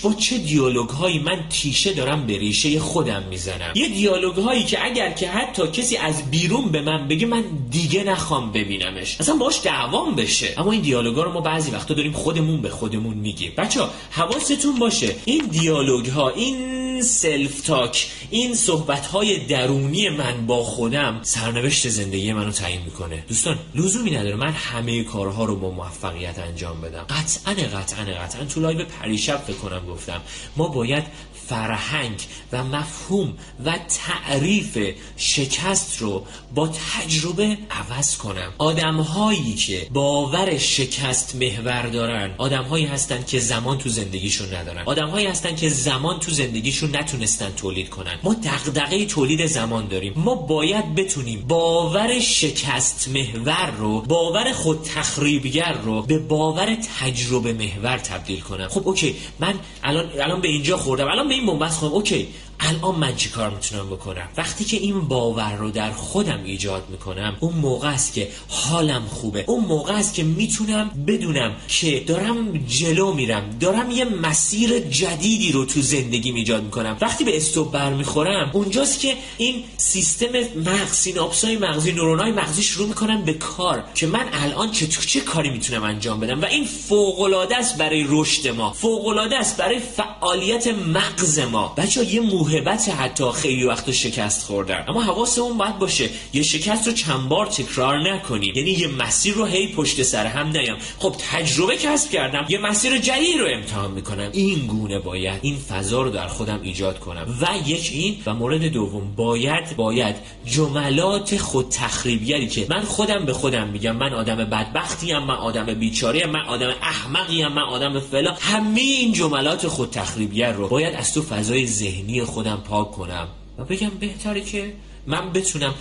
با 0.04 0.13
چه 0.13 0.38
دیالوگهایی 0.38 1.19
من 1.19 1.39
تیشه 1.50 1.93
دارم 1.93 2.28
به 2.28 2.38
ریشه 2.38 2.80
خودم 2.80 3.24
می‌زنم؟ 3.30 3.71
یه 3.76 3.88
دیالوگهایی 3.88 4.63
که 4.63 4.86
اگر 4.86 5.12
که 5.12 5.30
حتی 5.30 5.67
کسی 5.67 5.98
از 5.98 6.32
بیرون 6.32 6.69
به 6.69 6.82
من 6.82 7.08
بگه 7.08 7.28
من 7.28 7.43
دیگه 7.71 8.04
نخوام 8.04 8.52
ببینمش. 8.52 9.17
اصلا 9.19 9.36
باش 9.36 9.62
دعوام 9.63 10.15
بشه. 10.15 10.54
اما 10.58 10.71
این 10.71 10.82
دیالوگا 10.82 11.24
رو 11.24 11.32
ما 11.32 11.41
بعضی 11.41 11.71
وقتا 11.71 11.93
داریم 11.93 12.13
خودمون 12.13 12.62
به 12.62 12.69
خودمون 12.69 13.17
میگیم. 13.17 13.54
بچه 13.58 13.80
حواستون 14.12 14.80
باشه. 14.80 15.15
این 15.26 15.45
دیالوگ 15.52 16.06
ها 16.06 16.30
این 16.30 16.74
self 17.01 17.62
talk 17.62 18.08
این 18.29 18.55
صحبت 18.55 19.05
های 19.05 19.45
درونی 19.45 20.10
من 20.10 20.45
با 20.45 20.63
خودم 20.63 21.19
سرنوشت 21.23 21.89
زندگی 21.89 22.34
منو 22.34 22.51
تعیین 22.51 22.81
می‌کنه. 22.81 23.23
دوستان 23.27 23.60
لزومی 23.75 24.12
نداره 24.12 24.36
من 24.36 24.51
همه 24.51 25.03
کارها 25.03 25.45
رو 25.45 25.55
با 25.55 25.71
موفقیت 25.71 26.39
انجام 26.39 26.81
بدم. 26.81 27.05
قطعا 27.10 27.53
قطعا 27.53 28.05
قطعا 28.05 28.45
تو 28.45 28.60
live 28.60 28.86
پریشب 28.86 29.43
فکر 29.47 29.58
کنم 29.58 29.86
گفتم 29.86 30.21
ما 30.55 30.67
باید 30.67 31.03
فرهنگ 31.49 32.21
و 32.51 32.63
مفهوم 32.63 33.34
و 33.65 33.79
تعریف 34.05 34.77
شکست 35.17 36.01
رو 36.01 36.25
با 36.55 36.67
تجربه 36.67 37.58
عوض 37.69 38.17
کنم. 38.17 38.53
آدم 38.58 38.95
هایی 38.95 39.53
که 39.53 39.88
باور 39.93 40.58
شکست 40.58 41.36
محور 41.36 41.81
دارن 41.81 42.31
آدم 42.38 42.63
هایی 42.63 42.86
هستن 42.86 43.23
که 43.23 43.39
زمان 43.39 43.77
تو 43.77 43.89
زندگیشون 43.89 44.53
ندارن. 44.55 44.84
آدم 44.86 45.10
هایی 45.10 45.27
هستن 45.27 45.55
که 45.55 45.69
زمان 45.69 46.19
تو 46.19 46.31
زندگیشون 46.31 46.95
نتونستن 46.95 47.51
تولید 47.58 47.89
کنن. 47.89 48.19
ما 48.23 48.34
دغدغه 48.34 49.05
تولید 49.05 49.45
زمان 49.45 49.88
داریم. 49.88 50.13
ما 50.15 50.36
باید 50.36 50.95
بتونیم 50.95 51.45
باور 51.47 52.19
شکست 52.19 53.08
محور 53.08 53.71
رو 53.77 54.01
باور 54.01 54.53
خود 54.53 54.84
تخریبگر 54.84 55.73
رو 55.84 56.01
به 56.01 56.19
باور 56.19 56.77
تجربه 56.99 57.53
محور 57.53 57.97
تبدیل 57.97 58.41
کنم. 58.41 58.67
خب 58.67 58.88
اوکی 58.88 59.15
من 59.39 59.53
الان 59.84 60.10
الان 60.21 60.41
به 60.41 60.47
اینجا 60.47 60.77
خوردم. 60.77 61.08
الان 61.08 61.27
به 61.27 61.34
این 61.36 61.45
بنبست 61.45 61.80
خب 61.80 61.93
اوکی 61.93 62.28
الان 62.60 62.96
من 62.96 63.15
چی 63.15 63.30
کار 63.30 63.50
می‌تونم 63.50 63.88
بکنم؟ 63.89 64.30
وقتی 64.38 64.65
که 64.65 64.78
این 64.78 65.02
باور 65.02 65.56
رو 65.56 65.72
در 65.72 65.91
خودم 65.91 66.39
ایجاد 66.46 66.84
می‌کنم 66.89 67.38
اون 67.39 67.54
موقع 67.54 67.88
است 67.88 68.13
که 68.13 68.30
حالم 68.50 69.06
خوبه. 69.06 69.44
اون 69.48 69.65
موقع 69.65 69.94
است 69.94 70.13
که 70.13 70.24
می‌تونم 70.24 70.91
بدونم 71.08 71.56
که 71.68 72.00
دارم 72.00 72.58
جلو 72.58 73.13
میرم 73.13 73.58
دارم 73.60 73.91
یه 73.91 74.06
مسیر 74.06 74.80
جدیدی 74.80 75.52
رو 75.52 75.65
تو 75.65 75.82
زندگی 75.82 76.32
ایجاد 76.32 76.63
می‌کنم. 76.63 76.98
وقتی 77.02 77.24
به 77.24 77.38
استوب 77.38 77.72
برمیخورم 77.72 78.50
اونجاست 78.54 79.00
که 79.00 79.15
این 79.38 79.63
سیستم 79.78 80.26
مغز 80.65 80.91
سیناپسای 80.91 81.58
مغزی 81.58 81.91
نورونای 81.91 82.32
مغزی 82.32 82.63
شروع 82.63 82.88
می‌کنن 82.88 83.22
به 83.22 83.34
کار 83.34 83.84
که 83.96 84.08
من 84.08 84.26
الان 84.34 84.72
چه 84.72 84.88
چه 84.88 85.20
کاری 85.20 85.50
می‌تونم 85.50 85.84
انجام 85.84 86.20
بدم؟ 86.20 86.41
و 86.41 86.46
این 86.46 86.65
فوق 86.65 87.20
العاده 87.22 87.58
است 87.58 87.78
برای 87.78 88.06
رشد 88.10 88.48
ما 88.48 88.74
فوق 88.74 89.08
العاده 89.08 89.38
است 89.38 89.58
برای 89.58 89.80
فعالیت 89.80 90.68
مغز 90.68 91.39
ما. 91.39 91.74
بچا 91.78 92.04
یه 92.04 92.22
موهبت 92.45 92.89
حتی 92.89 93.31
خیلی 93.31 93.63
وقت 93.63 93.91
شکست 93.91 94.43
خوردن. 94.43 94.86
اما 94.88 95.01
حواسمون 95.01 95.58
باید 95.58 95.79
باشه 95.79 96.10
یه 96.34 96.43
شکست 96.43 96.88
رو 96.88 96.93
چند 96.93 97.29
بار 97.29 97.45
تکرار 97.45 98.13
نکنیم 98.13 98.53
یعنی 98.55 98.71
یه 98.71 98.88
مسیر 98.88 99.34
رو 99.34 99.45
هی 99.45 99.67
پشت 99.67 100.03
سر 100.03 100.25
هم 100.25 100.47
نیام. 100.47 100.77
خب 100.99 101.15
تجربه 101.31 101.77
کسب 101.77 102.12
کردم 102.12 102.45
یه 102.49 102.58
مسیر 102.58 102.97
جدید 102.97 103.39
رو 103.39 103.47
امتحان 103.53 103.91
می‌کنم. 103.91 104.29
این 104.34 104.60
گونه 104.67 104.99
باید 104.99 105.39
این 105.41 105.58
فضا 105.58 106.01
رو 106.01 106.10
در 106.10 106.27
خودم 106.27 106.60
ایجاد 106.63 106.99
کنم. 106.99 107.38
و 107.41 107.69
یک 107.69 107.89
این 107.93 108.17
و 108.25 108.34
مورد 108.34 108.63
دوم 108.63 109.15
باید 109.15 109.75
باید 109.75 110.15
جملات 110.45 111.38
خود 111.38 111.69
تخریبیری 111.69 112.47
که 112.47 112.65
من 112.69 112.81
خودم 112.81 113.25
به 113.25 113.34
خودم 113.34 113.67
میگم. 113.67 113.95
من 113.95 114.13
آدم 114.13 114.36
بدبختی 114.36 115.13
ام 115.13 115.23
من 115.23 115.36
آدم 115.36 115.65
بیچاره 115.65 116.27
من 116.27 116.45
آدم 116.45 116.73
احمقی 116.81 117.43
ام 117.43 117.53
من 117.53 117.62
آدم 117.62 117.99
فلا 117.99 118.36
همه 118.39 118.81
این 118.81 119.13
جملات 119.13 119.67
خود 119.67 119.89
تخریبیه 119.91 120.47
رو 120.47 120.67
باید 120.67 120.95
از 120.95 121.13
تو 121.13 121.21
فضای 121.21 121.67
ذهنی 121.67 122.25
خودم 122.36 122.63
پاک 122.69 122.91
کنم. 122.91 123.28
و 123.58 123.65
بگم 123.65 123.89
بهتره 123.89 124.41
که 124.41 124.74
من 125.08 125.34
بتونم 125.34 125.74